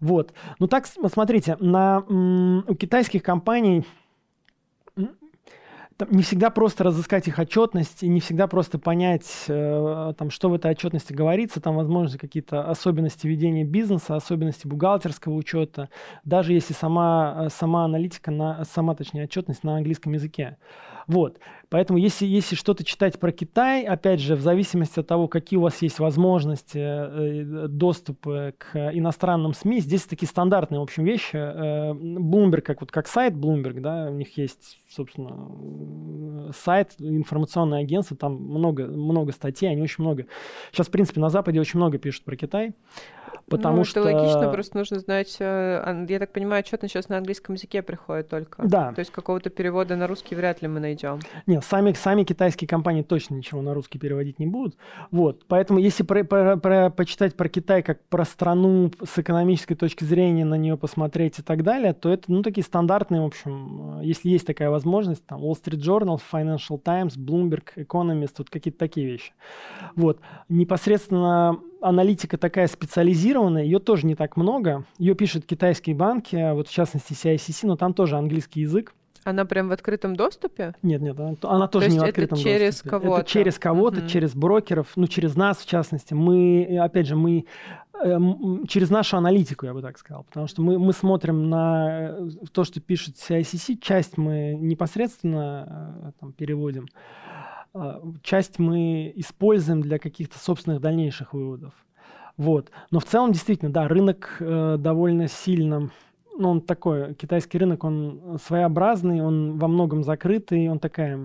Вот. 0.02 0.34
Ну 0.60 0.68
так, 0.68 0.88
смотрите, 0.88 1.56
на, 1.62 2.00
у 2.00 2.76
китайских 2.76 3.24
компаний 3.24 3.86
не 6.10 6.24
всегда 6.24 6.50
просто 6.50 6.84
разыскать 6.84 7.28
их 7.28 7.40
отчетность 7.40 8.04
и 8.04 8.08
не 8.08 8.20
всегда 8.20 8.48
просто 8.48 8.80
понять, 8.80 9.46
э, 9.48 10.14
там, 10.18 10.30
что 10.30 10.50
в 10.50 10.54
этой 10.54 10.72
отчетности 10.72 11.14
говорится. 11.14 11.62
Там, 11.62 11.76
возможно, 11.76 12.18
какие-то 12.18 12.70
особенности 12.70 13.28
ведения 13.28 13.64
бизнеса, 13.64 14.16
особенности 14.16 14.68
бухгалтерского 14.68 15.34
учета, 15.34 15.90
даже 16.24 16.54
если 16.54 16.74
сама, 16.74 17.46
э, 17.46 17.50
сама 17.50 17.86
аналитика, 17.86 18.32
на, 18.32 18.64
сама, 18.66 18.96
точнее, 18.96 19.26
отчетность 19.26 19.64
на 19.64 19.78
английском 19.78 20.14
языке. 20.14 20.58
Вот. 21.08 21.40
Поэтому 21.70 21.98
если, 22.00 22.26
если 22.26 22.56
что-то 22.56 22.84
читать 22.84 23.18
про 23.18 23.32
Китай, 23.32 23.84
опять 23.86 24.20
же, 24.20 24.36
в 24.36 24.42
зависимости 24.42 25.00
от 25.00 25.08
того, 25.08 25.30
какие 25.30 25.58
у 25.58 25.62
вас 25.62 25.82
есть 25.82 26.00
возможности 26.00 26.78
э, 26.78 27.68
доступа 27.70 28.54
к 28.58 28.92
иностранным 28.94 29.54
СМИ, 29.54 29.80
здесь 29.80 30.04
такие 30.04 30.28
стандартные, 30.28 30.80
в 30.80 30.84
общем, 30.84 31.06
вещи. 31.06 31.38
Э, 31.38 31.94
Bloomberg, 31.94 32.62
как, 32.62 32.82
вот, 32.82 32.92
как 32.92 33.08
сайт 33.08 33.36
Bloomberg, 33.36 33.80
да, 33.80 34.08
у 34.10 34.16
них 34.16 34.38
есть, 34.38 34.82
собственно, 34.90 36.52
сайт, 36.54 36.96
информационное 37.00 37.80
агентство, 37.80 38.18
там 38.18 38.34
много, 38.34 38.88
много 38.88 39.32
статей, 39.32 39.72
они 39.72 39.82
очень 39.82 40.04
много. 40.04 40.26
Сейчас, 40.74 40.88
в 40.88 40.92
принципе, 40.92 41.22
на 41.22 41.30
Западе 41.30 41.62
очень 41.62 41.78
много 41.78 41.98
пишут 41.98 42.26
про 42.26 42.36
Китай. 42.36 42.74
Потому 43.48 43.78
ну, 43.78 43.84
что... 43.84 44.00
это 44.02 44.18
логично, 44.18 44.50
просто 44.50 44.78
нужно 44.78 45.00
знать... 45.00 45.38
Э, 45.40 46.06
я 46.08 46.20
так 46.20 46.32
понимаю, 46.32 46.62
отчет 46.62 46.82
сейчас 46.84 47.10
на 47.10 47.18
английском 47.18 47.56
языке 47.56 47.82
приходит 47.82 48.30
только. 48.30 48.66
Да. 48.66 48.94
То 48.94 49.00
есть 49.00 49.12
какого-то 49.12 49.50
перевода 49.50 49.96
на 49.96 50.08
русский 50.08 50.36
вряд 50.36 50.62
ли 50.62 50.68
мы 50.68 50.80
найдем. 50.80 50.91
Нет, 51.48 51.64
сами, 51.64 51.94
сами 51.94 52.24
китайские 52.24 52.68
компании 52.68 53.02
точно 53.02 53.36
ничего 53.36 53.62
на 53.62 53.74
русский 53.74 54.00
переводить 54.00 54.40
не 54.40 54.48
будут. 54.48 54.76
Вот. 55.12 55.46
Поэтому 55.48 55.80
если 55.80 56.04
про, 56.04 56.24
про, 56.24 56.58
про, 56.58 56.90
почитать 56.90 57.36
про 57.36 57.50
Китай 57.50 57.84
как 57.84 58.04
про 58.06 58.26
страну 58.26 58.92
с 59.04 59.18
экономической 59.20 59.76
точки 59.76 60.04
зрения, 60.04 60.46
на 60.46 60.56
нее 60.56 60.78
посмотреть 60.78 61.40
и 61.40 61.42
так 61.42 61.64
далее, 61.64 61.94
то 61.94 62.10
это, 62.10 62.32
ну, 62.32 62.44
такие 62.44 62.64
стандартные, 62.64 63.22
в 63.22 63.26
общем, 63.26 64.00
э, 64.00 64.06
если 64.06 64.30
есть 64.30 64.48
такая 64.48 64.70
возможность, 64.70 65.26
там, 65.26 65.42
Wall 65.44 65.54
Street 65.54 65.80
Journal, 65.80 66.20
Financial 66.32 66.80
Times, 66.80 67.18
Bloomberg, 67.18 67.64
Economist, 67.76 68.36
вот 68.38 68.50
какие-то 68.50 68.80
такие 68.80 69.06
вещи. 69.06 69.34
Вот. 69.96 70.20
Непосредственно 70.50 71.60
аналитика 71.82 72.38
такая 72.38 72.68
специализированная, 72.68 73.64
ее 73.64 73.80
тоже 73.80 74.06
не 74.06 74.16
так 74.16 74.38
много. 74.38 74.86
Ее 74.98 75.16
пишут 75.16 75.46
китайские 75.46 75.96
банки, 75.96 76.54
вот 76.54 76.68
в 76.68 76.72
частности 76.72 77.14
CICC, 77.14 77.68
но 77.68 77.76
там 77.76 77.94
тоже 77.94 78.18
английский 78.18 78.62
язык. 78.62 78.94
Она 79.24 79.46
прям 79.46 79.70
в 79.70 79.72
открытом 79.72 80.16
доступе? 80.16 80.74
Нет, 80.82 81.02
нет, 81.02 81.20
она, 81.20 81.36
она 81.44 81.68
тоже 81.68 81.88
То 81.88 81.92
не 81.92 82.00
в 82.00 82.04
открытом 82.04 82.38
это 82.38 82.44
через 82.44 82.76
доступе. 82.76 82.90
Кого-то. 82.90 83.22
Это 83.22 83.30
через 83.30 83.60
кого-то, 83.60 84.00
угу. 84.00 84.08
через 84.08 84.36
брокеров, 84.36 84.88
ну, 84.96 85.08
через 85.08 85.36
нас, 85.36 85.58
в 85.58 85.68
частности. 85.68 86.14
Мы, 86.14 86.80
опять 86.82 87.08
же, 87.08 87.16
мы 87.16 87.46
э, 88.04 88.18
через 88.68 88.90
нашу 88.90 89.18
аналитику, 89.18 89.66
я 89.66 89.74
бы 89.74 89.82
так 89.82 89.98
сказал. 89.98 90.24
Потому 90.24 90.48
что 90.48 90.62
мы, 90.62 90.80
мы 90.80 90.94
смотрим 90.94 91.50
на 91.50 92.16
э, 92.18 92.30
то, 92.52 92.64
что 92.64 92.82
пишет 92.82 93.16
CICC, 93.18 93.78
часть 93.80 94.18
мы 94.18 94.56
непосредственно 94.60 96.04
э, 96.04 96.12
там, 96.20 96.34
переводим. 96.34 96.88
А, 97.74 98.02
часть 98.22 98.60
мы 98.60 99.14
используем 99.16 99.82
для 99.82 100.00
каких-то 100.00 100.38
собственных 100.38 100.82
дальнейших 100.82 101.34
выводов. 101.34 101.74
Вот. 102.38 102.72
Но 102.90 103.00
в 103.00 103.06
целом, 103.06 103.32
действительно, 103.32 103.72
да, 103.72 103.88
рынок 103.88 104.38
э, 104.40 104.78
довольно 104.80 105.28
сильно, 105.28 105.92
ну, 106.38 106.50
он 106.50 106.62
такой, 106.62 107.14
китайский 107.16 107.58
рынок, 107.58 107.84
он 107.84 108.40
своеобразный, 108.44 109.22
он 109.22 109.58
во 109.58 109.68
многом 109.68 110.04
закрытый, 110.04 110.70
он 110.70 110.80
такая, 110.80 111.20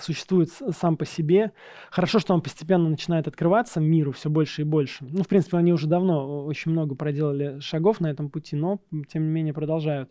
существует 0.00 0.50
сам 0.50 0.96
по 0.96 1.06
себе. 1.06 1.52
Хорошо, 1.90 2.18
что 2.18 2.34
он 2.34 2.40
постепенно 2.40 2.88
начинает 2.88 3.28
открываться 3.28 3.80
миру 3.80 4.12
все 4.12 4.30
больше 4.30 4.62
и 4.62 4.64
больше. 4.64 5.04
Ну, 5.08 5.22
в 5.22 5.28
принципе, 5.28 5.56
они 5.56 5.72
уже 5.72 5.86
давно 5.86 6.44
очень 6.44 6.72
много 6.72 6.94
проделали 6.94 7.60
шагов 7.60 8.00
на 8.00 8.08
этом 8.08 8.28
пути, 8.28 8.56
но, 8.56 8.80
тем 9.08 9.24
не 9.24 9.30
менее, 9.30 9.54
продолжают. 9.54 10.10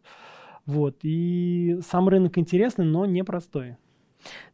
Вот. 0.65 0.97
И 1.03 1.79
сам 1.87 2.07
рынок 2.07 2.37
интересный, 2.37 2.85
но 2.85 3.05
непростой. 3.05 3.77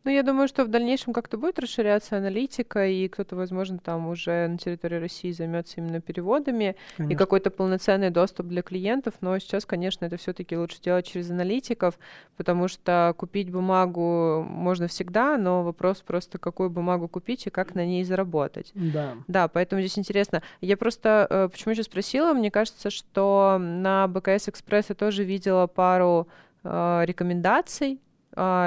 Ну, 0.06 0.12
я 0.12 0.24
думаю, 0.24 0.48
что 0.48 0.64
в 0.64 0.70
дальнейшем 0.70 1.14
как-то 1.14 1.38
будет 1.38 1.60
расширяться 1.60 2.18
аналитика, 2.18 2.88
и 2.88 3.08
кто-то, 3.08 3.36
возможно, 3.36 3.80
там 3.80 4.08
уже 4.08 4.48
на 4.48 4.58
территории 4.58 4.96
России 4.96 5.32
займется 5.32 5.76
именно 5.78 6.00
переводами 6.00 6.76
конечно. 6.96 7.14
и 7.14 7.18
какой-то 7.18 7.52
полноценный 7.52 8.10
доступ 8.10 8.48
для 8.48 8.62
клиентов. 8.62 9.16
Но 9.22 9.38
сейчас, 9.40 9.66
конечно, 9.66 10.06
это 10.06 10.18
все-таки 10.18 10.56
лучше 10.58 10.82
делать 10.82 11.06
через 11.06 11.30
аналитиков, 11.30 12.00
потому 12.38 12.68
что 12.68 13.14
купить 13.18 13.52
бумагу 13.52 14.46
можно 14.50 14.88
всегда, 14.88 15.38
но 15.38 15.64
вопрос 15.64 16.02
просто, 16.02 16.38
какую 16.38 16.70
бумагу 16.70 17.08
купить 17.08 17.48
и 17.48 17.50
как 17.50 17.76
на 17.76 17.86
ней 17.86 18.04
заработать. 18.04 18.72
Да. 18.74 19.16
Да, 19.28 19.48
поэтому 19.48 19.82
здесь 19.82 20.00
интересно. 20.00 20.42
Я 20.62 20.78
просто 20.78 21.28
э, 21.30 21.50
почему 21.52 21.74
сейчас 21.74 21.86
спросила, 21.88 22.34
мне 22.34 22.52
кажется, 22.52 22.90
что 22.90 23.58
на 23.60 24.08
БКС 24.08 24.50
Экспресс 24.50 24.86
я 24.90 24.96
тоже 24.96 25.24
видела 25.24 25.68
пару 25.68 26.28
э, 26.64 27.02
рекомендаций 27.06 28.00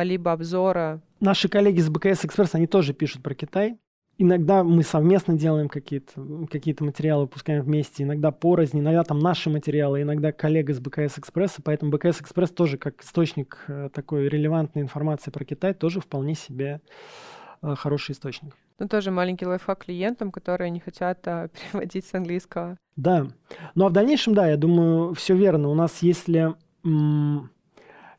либо 0.03 0.33
обзора. 0.33 1.01
Наши 1.21 1.49
коллеги 1.49 1.81
с 1.81 1.89
БКС 1.89 2.25
Экспресс, 2.25 2.55
они 2.55 2.67
тоже 2.67 2.93
пишут 2.93 3.23
про 3.23 3.35
Китай. 3.35 3.79
Иногда 4.19 4.63
мы 4.63 4.83
совместно 4.83 5.35
делаем 5.35 5.69
какие-то 5.69 6.47
какие 6.51 6.77
материалы, 6.81 7.23
выпускаем 7.23 7.63
вместе, 7.63 8.03
иногда 8.03 8.31
порознь, 8.31 8.79
иногда 8.79 9.03
там 9.05 9.19
наши 9.19 9.49
материалы, 9.49 10.03
иногда 10.03 10.33
коллега 10.33 10.75
с 10.75 10.81
БКС 10.81 11.19
Экспресса, 11.19 11.63
поэтому 11.63 11.91
БКС 11.91 12.21
Экспресс 12.21 12.51
тоже 12.51 12.77
как 12.77 13.03
источник 13.03 13.65
э, 13.69 13.89
такой 13.93 14.29
релевантной 14.29 14.83
информации 14.83 15.31
про 15.31 15.45
Китай 15.45 15.73
тоже 15.73 16.01
вполне 16.01 16.35
себе 16.35 16.83
э, 17.63 17.75
хороший 17.75 18.13
источник. 18.13 18.55
Ну, 18.79 18.87
тоже 18.87 19.11
маленький 19.11 19.47
лайфхак 19.47 19.85
клиентам, 19.85 20.31
которые 20.31 20.71
не 20.71 20.81
хотят 20.81 21.27
а, 21.27 21.49
переводить 21.73 22.05
с 22.05 22.15
английского. 22.15 22.77
Да. 22.97 23.29
Ну, 23.75 23.87
а 23.87 23.89
в 23.89 23.93
дальнейшем, 23.93 24.35
да, 24.35 24.47
я 24.47 24.57
думаю, 24.57 25.15
все 25.15 25.35
верно. 25.35 25.69
У 25.69 25.75
нас, 25.75 26.03
если 26.03 26.55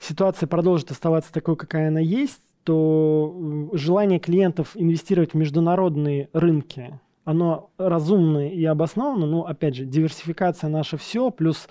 ситуация 0.04 0.48
продолжит 0.48 0.92
оставаться 0.92 1.32
такой, 1.32 1.56
какая 1.56 1.88
она 1.88 2.00
есть, 2.00 2.42
то 2.64 3.70
желание 3.74 4.20
клиентов 4.20 4.72
инвестировать 4.76 5.34
в 5.34 5.38
международные 5.38 6.30
рынки, 6.34 7.00
оно 7.26 7.72
разумно 7.78 8.50
и 8.50 8.64
обосновано. 8.66 9.26
Ну, 9.26 9.42
опять 9.42 9.76
же, 9.76 9.86
диверсификация 9.86 10.70
наше 10.70 10.98
все, 10.98 11.30
плюс 11.30 11.68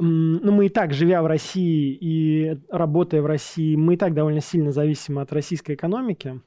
ну, 0.00 0.52
мы 0.52 0.66
и 0.66 0.68
так, 0.70 0.94
живя 0.94 1.22
в 1.22 1.26
России 1.26 1.96
и 2.00 2.58
работая 2.70 3.20
в 3.20 3.26
России, 3.26 3.76
мы 3.76 3.94
и 3.94 3.96
так 3.98 4.14
довольно 4.14 4.40
сильно 4.40 4.72
зависимы 4.72 5.20
от 5.20 5.32
российской 5.32 5.74
экономики. 5.74 6.40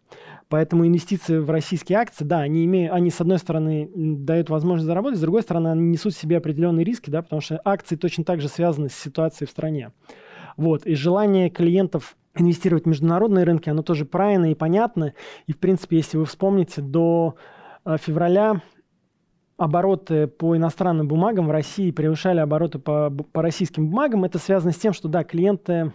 Поэтому 0.50 0.88
инвестиции 0.88 1.38
в 1.38 1.50
российские 1.50 2.00
акции, 2.00 2.24
да, 2.24 2.40
они, 2.40 2.66
имеют, 2.66 2.94
они 2.94 3.12
с 3.12 3.22
одной 3.22 3.38
стороны 3.38 3.90
дают 3.94 4.50
возможность 4.50 4.88
заработать, 4.88 5.20
с 5.20 5.22
другой 5.22 5.44
стороны 5.44 5.70
они 5.70 5.84
несут 5.84 6.14
в 6.14 6.20
себе 6.20 6.38
определенные 6.38 6.84
риски, 6.84 7.10
да, 7.12 7.22
потому 7.22 7.42
что 7.42 7.62
акции 7.64 7.96
точно 7.96 8.24
так 8.24 8.42
же 8.42 8.48
связаны 8.48 8.90
с 8.90 8.96
ситуацией 8.96 9.48
в 9.48 9.52
стране. 9.52 9.92
Вот. 10.58 10.86
И 10.86 10.96
желание 10.96 11.50
клиентов 11.50 12.16
инвестировать 12.38 12.86
в 12.86 12.88
международные 12.88 13.46
рынки, 13.46 13.70
оно 13.70 13.82
тоже 13.82 14.06
правильно 14.06 14.52
и 14.52 14.56
понятно. 14.56 15.14
И, 15.48 15.54
в 15.54 15.58
принципе, 15.58 15.98
если 15.98 16.18
вы 16.18 16.26
вспомните, 16.26 16.82
до 16.82 17.36
э, 17.86 17.98
февраля 18.00 18.62
обороты 19.58 20.28
по 20.28 20.56
иностранным 20.56 21.08
бумагам 21.08 21.48
в 21.48 21.52
России 21.52 21.92
превышали 21.92 22.40
обороты 22.40 22.80
по, 22.80 23.10
по 23.10 23.42
российским 23.42 23.90
бумагам. 23.90 24.26
Это 24.26 24.38
связано 24.38 24.72
с 24.72 24.78
тем, 24.78 24.92
что, 24.92 25.08
да, 25.08 25.24
клиенты, 25.24 25.94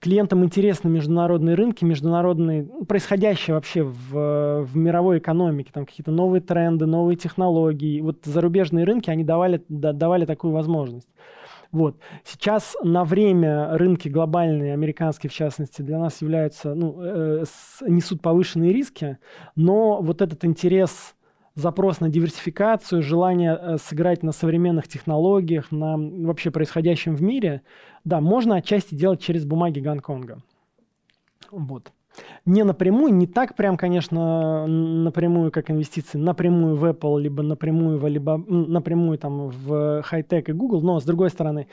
клиентам 0.00 0.44
интересны 0.44 0.88
международные 0.88 1.54
рынки, 1.54 1.84
международные, 1.84 2.62
ну, 2.62 2.84
происходящее 2.86 3.54
вообще 3.54 3.82
в, 3.82 4.64
в 4.64 4.76
мировой 4.76 5.18
экономике, 5.18 5.70
там 5.72 5.84
какие-то 5.84 6.10
новые 6.10 6.40
тренды, 6.40 6.86
новые 6.86 7.16
технологии. 7.16 8.00
Вот 8.00 8.20
зарубежные 8.24 8.86
рынки, 8.86 9.10
они 9.10 9.24
давали, 9.24 9.62
да, 9.68 9.92
давали 9.92 10.24
такую 10.24 10.54
возможность. 10.54 11.08
Вот. 11.70 11.98
Сейчас 12.24 12.76
на 12.82 13.04
время 13.04 13.76
рынки 13.76 14.08
глобальные, 14.08 14.72
американские 14.72 15.30
в 15.30 15.34
частности, 15.34 15.82
для 15.82 15.98
нас 15.98 16.22
являются, 16.22 16.74
ну, 16.74 16.96
э, 17.00 17.44
несут 17.82 18.22
повышенные 18.22 18.72
риски, 18.72 19.18
но 19.54 20.00
вот 20.00 20.22
этот 20.22 20.44
интерес 20.44 21.14
запрос 21.54 22.00
на 22.00 22.08
диверсификацию, 22.08 23.02
желание 23.02 23.58
э, 23.60 23.76
сыграть 23.78 24.22
на 24.22 24.32
современных 24.32 24.88
технологиях, 24.88 25.70
на 25.70 25.96
вообще 25.98 26.50
происходящем 26.50 27.16
в 27.16 27.22
мире, 27.22 27.62
да, 28.04 28.20
можно 28.20 28.56
отчасти 28.56 28.94
делать 28.94 29.20
через 29.20 29.44
бумаги 29.44 29.80
Гонконга. 29.80 30.38
Вот. 31.50 31.92
Не 32.46 32.64
напрямую, 32.64 33.14
не 33.14 33.26
так 33.26 33.54
прям, 33.56 33.76
конечно, 33.76 34.66
напрямую, 34.66 35.50
как 35.50 35.70
инвестиции, 35.70 36.18
напрямую 36.18 36.76
в 36.76 36.84
Apple, 36.84 37.20
либо 37.20 37.42
напрямую, 37.42 38.04
либо 38.06 38.38
напрямую 38.38 39.18
там 39.18 39.48
в 39.48 40.02
хай-тек 40.02 40.48
и 40.48 40.52
Google, 40.52 40.82
но 40.82 40.98
с 41.00 41.04
другой 41.04 41.30
стороны, 41.30 41.66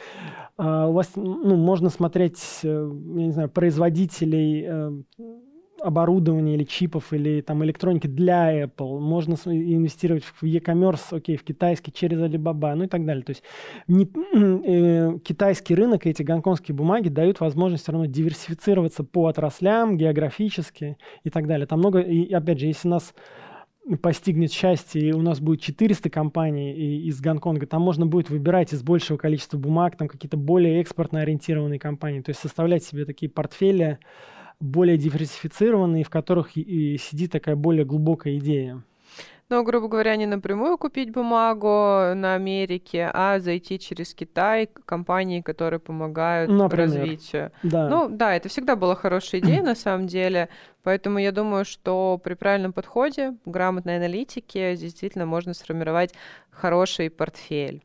а, 0.57 0.87
у 0.87 0.93
вас, 0.93 1.11
ну, 1.15 1.55
можно 1.55 1.89
смотреть, 1.89 2.41
э, 2.63 2.67
я 2.67 3.25
не 3.25 3.31
знаю, 3.31 3.49
производителей 3.49 4.65
э, 4.67 4.91
оборудования 5.81 6.55
или 6.55 6.63
чипов 6.63 7.13
или 7.13 7.41
там 7.41 7.63
электроники 7.63 8.07
для 8.07 8.63
Apple, 8.63 8.99
можно 8.99 9.33
инвестировать 9.45 10.23
в 10.23 10.43
e-commerce, 10.43 11.15
окей, 11.15 11.37
в 11.37 11.43
китайский 11.43 11.91
через 11.91 12.19
Alibaba, 12.19 12.75
ну 12.75 12.85
и 12.85 12.87
так 12.87 13.05
далее. 13.05 13.23
То 13.23 13.31
есть 13.31 13.43
не, 13.87 14.05
э, 14.33 15.19
китайский 15.19 15.75
рынок 15.75 16.05
и 16.05 16.09
эти 16.09 16.23
гонконгские 16.23 16.75
бумаги 16.75 17.09
дают 17.09 17.39
возможность 17.39 17.83
все 17.83 17.91
равно 17.91 18.07
диверсифицироваться 18.07 19.03
по 19.03 19.27
отраслям, 19.27 19.97
географически 19.97 20.97
и 21.23 21.29
так 21.29 21.47
далее. 21.47 21.67
Там 21.67 21.79
много, 21.79 21.99
и 21.99 22.31
опять 22.31 22.59
же, 22.59 22.67
если 22.67 22.87
нас 22.87 23.13
постигнет 24.01 24.51
счастье, 24.51 25.01
и 25.01 25.11
у 25.13 25.21
нас 25.21 25.39
будет 25.39 25.61
400 25.61 26.09
компаний 26.09 26.73
из 27.07 27.21
Гонконга, 27.21 27.67
там 27.67 27.83
можно 27.83 28.07
будет 28.07 28.29
выбирать 28.29 28.73
из 28.73 28.81
большего 28.81 29.17
количества 29.17 29.57
бумаг, 29.57 29.95
там 29.95 30.07
какие-то 30.07 30.37
более 30.37 30.81
экспортно 30.81 31.21
ориентированные 31.21 31.79
компании, 31.79 32.21
то 32.21 32.29
есть 32.29 32.41
составлять 32.41 32.83
себе 32.83 33.05
такие 33.05 33.29
портфели, 33.29 33.99
более 34.59 34.97
диверсифицированные, 34.97 36.03
в 36.03 36.09
которых 36.09 36.55
и 36.57 36.97
сидит 36.97 37.31
такая 37.31 37.55
более 37.55 37.85
глубокая 37.85 38.37
идея. 38.37 38.83
Ну, 39.47 39.63
грубо 39.63 39.87
говоря, 39.87 40.15
не 40.15 40.25
напрямую 40.25 40.75
купить 40.79 41.11
бумагу 41.11 41.67
на 42.15 42.33
Америке, 42.33 43.11
а 43.13 43.39
зайти 43.39 43.77
через 43.77 44.15
Китай, 44.15 44.67
компании, 44.85 45.41
которые 45.41 45.79
помогают 45.79 46.49
Например. 46.49 46.87
развитию. 46.87 47.51
Да. 47.61 47.87
Ну, 47.87 48.09
да, 48.09 48.35
это 48.35 48.49
всегда 48.49 48.75
была 48.75 48.95
хорошая 48.95 49.41
идея 49.41 49.61
на 49.63 49.75
самом 49.75 50.07
деле, 50.07 50.49
поэтому 50.81 51.19
я 51.19 51.31
думаю, 51.31 51.63
что 51.63 52.19
при 52.23 52.33
правильном 52.33 52.73
подходе, 52.73 53.35
грамотной 53.45 53.97
аналитике 53.97 54.75
действительно 54.75 55.27
можно 55.27 55.53
сформировать 55.53 56.15
хороший 56.49 57.11
портфель. 57.11 57.83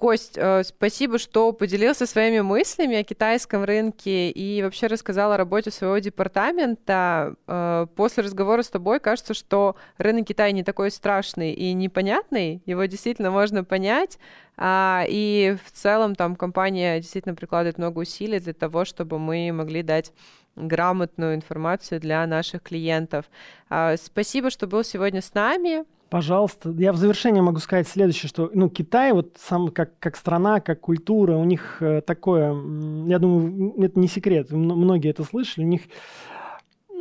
Кость, 0.00 0.38
э, 0.38 0.62
спасибо, 0.64 1.18
что 1.18 1.52
поделился 1.52 2.06
своими 2.06 2.40
мыслями 2.40 2.96
о 2.96 3.04
китайском 3.04 3.64
рынке 3.64 4.30
и 4.30 4.62
вообще 4.62 4.86
рассказал 4.86 5.32
о 5.32 5.36
работе 5.36 5.70
своего 5.70 5.98
департамента. 5.98 7.34
Э, 7.46 7.86
после 7.96 8.22
разговора 8.22 8.62
с 8.62 8.70
тобой 8.70 8.98
кажется, 8.98 9.34
что 9.34 9.76
рынок 9.98 10.26
Китая 10.26 10.52
не 10.52 10.64
такой 10.64 10.90
страшный 10.90 11.52
и 11.52 11.74
непонятный, 11.74 12.62
его 12.64 12.86
действительно 12.86 13.30
можно 13.30 13.62
понять, 13.62 14.18
а, 14.56 15.04
и 15.06 15.58
в 15.66 15.70
целом 15.70 16.14
там 16.14 16.34
компания 16.34 16.98
действительно 17.00 17.34
прикладывает 17.34 17.76
много 17.76 17.98
усилий 17.98 18.40
для 18.40 18.54
того, 18.54 18.86
чтобы 18.86 19.18
мы 19.18 19.52
могли 19.52 19.82
дать 19.82 20.14
грамотную 20.56 21.34
информацию 21.34 22.00
для 22.00 22.26
наших 22.26 22.62
клиентов. 22.62 23.26
А, 23.68 23.98
спасибо, 23.98 24.48
что 24.48 24.66
был 24.66 24.82
сегодня 24.82 25.20
с 25.20 25.34
нами. 25.34 25.84
Пожалуйста. 26.10 26.70
Я 26.76 26.92
в 26.92 26.96
завершение 26.96 27.40
могу 27.40 27.60
сказать 27.60 27.86
следующее, 27.86 28.28
что 28.28 28.50
ну, 28.52 28.68
Китай, 28.68 29.12
вот 29.12 29.36
сам 29.38 29.68
как, 29.68 29.96
как 30.00 30.16
страна, 30.16 30.58
как 30.60 30.80
культура, 30.80 31.36
у 31.36 31.44
них 31.44 31.76
э, 31.80 32.00
такое, 32.00 32.52
я 33.06 33.20
думаю, 33.20 33.74
это 33.80 33.98
не 33.98 34.08
секрет, 34.08 34.50
многие 34.50 35.10
это 35.10 35.22
слышали, 35.22 35.64
у 35.64 35.68
них 35.68 35.82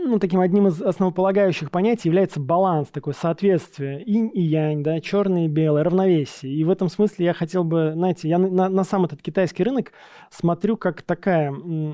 ну, 0.05 0.19
таким 0.19 0.39
одним 0.39 0.67
из 0.67 0.81
основополагающих 0.81 1.71
понятий 1.71 2.07
является 2.07 2.39
баланс, 2.39 2.89
такое 2.89 3.13
соответствие, 3.13 4.03
инь 4.03 4.29
и 4.33 4.41
янь, 4.41 4.83
да, 4.83 4.99
черное 5.01 5.45
и 5.45 5.47
белое, 5.49 5.83
равновесие. 5.83 6.53
И 6.53 6.63
в 6.63 6.69
этом 6.69 6.89
смысле 6.89 7.25
я 7.25 7.33
хотел 7.33 7.63
бы, 7.63 7.91
знаете, 7.95 8.29
я 8.29 8.37
на, 8.37 8.69
на 8.69 8.83
сам 8.83 9.05
этот 9.05 9.21
китайский 9.21 9.63
рынок 9.63 9.91
смотрю 10.29 10.77
как 10.77 11.01
такая, 11.01 11.53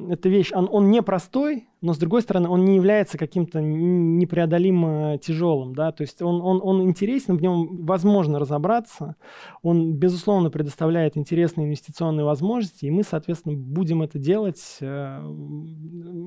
эта 0.09 0.29
вещь, 0.29 0.51
он, 0.53 0.67
он 0.71 0.91
непростой, 0.91 1.67
но 1.85 1.93
с 1.93 1.97
другой 1.99 2.23
стороны 2.23 2.49
он 2.49 2.65
не 2.65 2.75
является 2.75 3.17
каким-то 3.17 3.61
непреодолимо 3.61 5.19
тяжелым, 5.19 5.75
да, 5.75 5.91
то 5.91 6.01
есть 6.01 6.19
он, 6.21 6.41
он, 6.41 6.59
он 6.63 6.81
интересен, 6.81 7.37
в 7.37 7.41
нем 7.41 7.85
возможно 7.85 8.39
разобраться, 8.39 9.15
он, 9.61 9.93
безусловно, 9.93 10.49
предоставляет 10.49 11.15
интересные 11.15 11.67
инвестиционные 11.67 12.25
возможности, 12.25 12.85
и 12.85 12.91
мы, 12.91 13.03
соответственно, 13.03 13.55
будем 13.55 14.01
это 14.01 14.17
делать 14.17 14.77
э, 14.81 15.19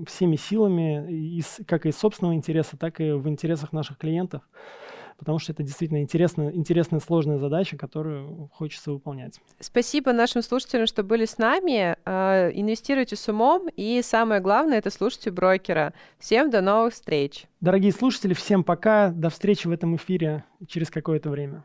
всеми 0.06 0.36
силами, 0.36 1.36
из, 1.36 1.58
как 1.66 1.86
из 1.86 1.98
собственного 1.98 2.34
интереса, 2.34 2.76
так 2.76 3.00
и 3.00 3.10
в 3.10 3.28
интересах 3.28 3.72
наших 3.72 3.98
клиентов 3.98 4.42
потому 5.18 5.38
что 5.38 5.52
это 5.52 5.62
действительно 5.62 6.00
интересная, 6.00 6.52
интересная 6.52 7.00
сложная 7.00 7.38
задача, 7.38 7.76
которую 7.76 8.48
хочется 8.54 8.92
выполнять. 8.92 9.40
Спасибо 9.60 10.12
нашим 10.12 10.42
слушателям, 10.42 10.86
что 10.86 11.02
были 11.02 11.24
с 11.24 11.38
нами. 11.38 11.96
А, 12.04 12.50
инвестируйте 12.50 13.16
с 13.16 13.28
умом, 13.28 13.68
и 13.76 14.00
самое 14.02 14.40
главное— 14.40 14.78
это 14.78 14.90
слушайте 14.90 15.30
брокера. 15.30 15.92
Всем 16.18 16.50
до 16.50 16.60
новых 16.60 16.94
встреч! 16.94 17.46
Дорогие 17.60 17.92
слушатели, 17.92 18.34
всем 18.34 18.62
пока, 18.62 19.10
до 19.10 19.30
встречи 19.30 19.66
в 19.66 19.72
этом 19.72 19.96
эфире 19.96 20.44
через 20.68 20.90
какое-то 20.90 21.30
время. 21.30 21.64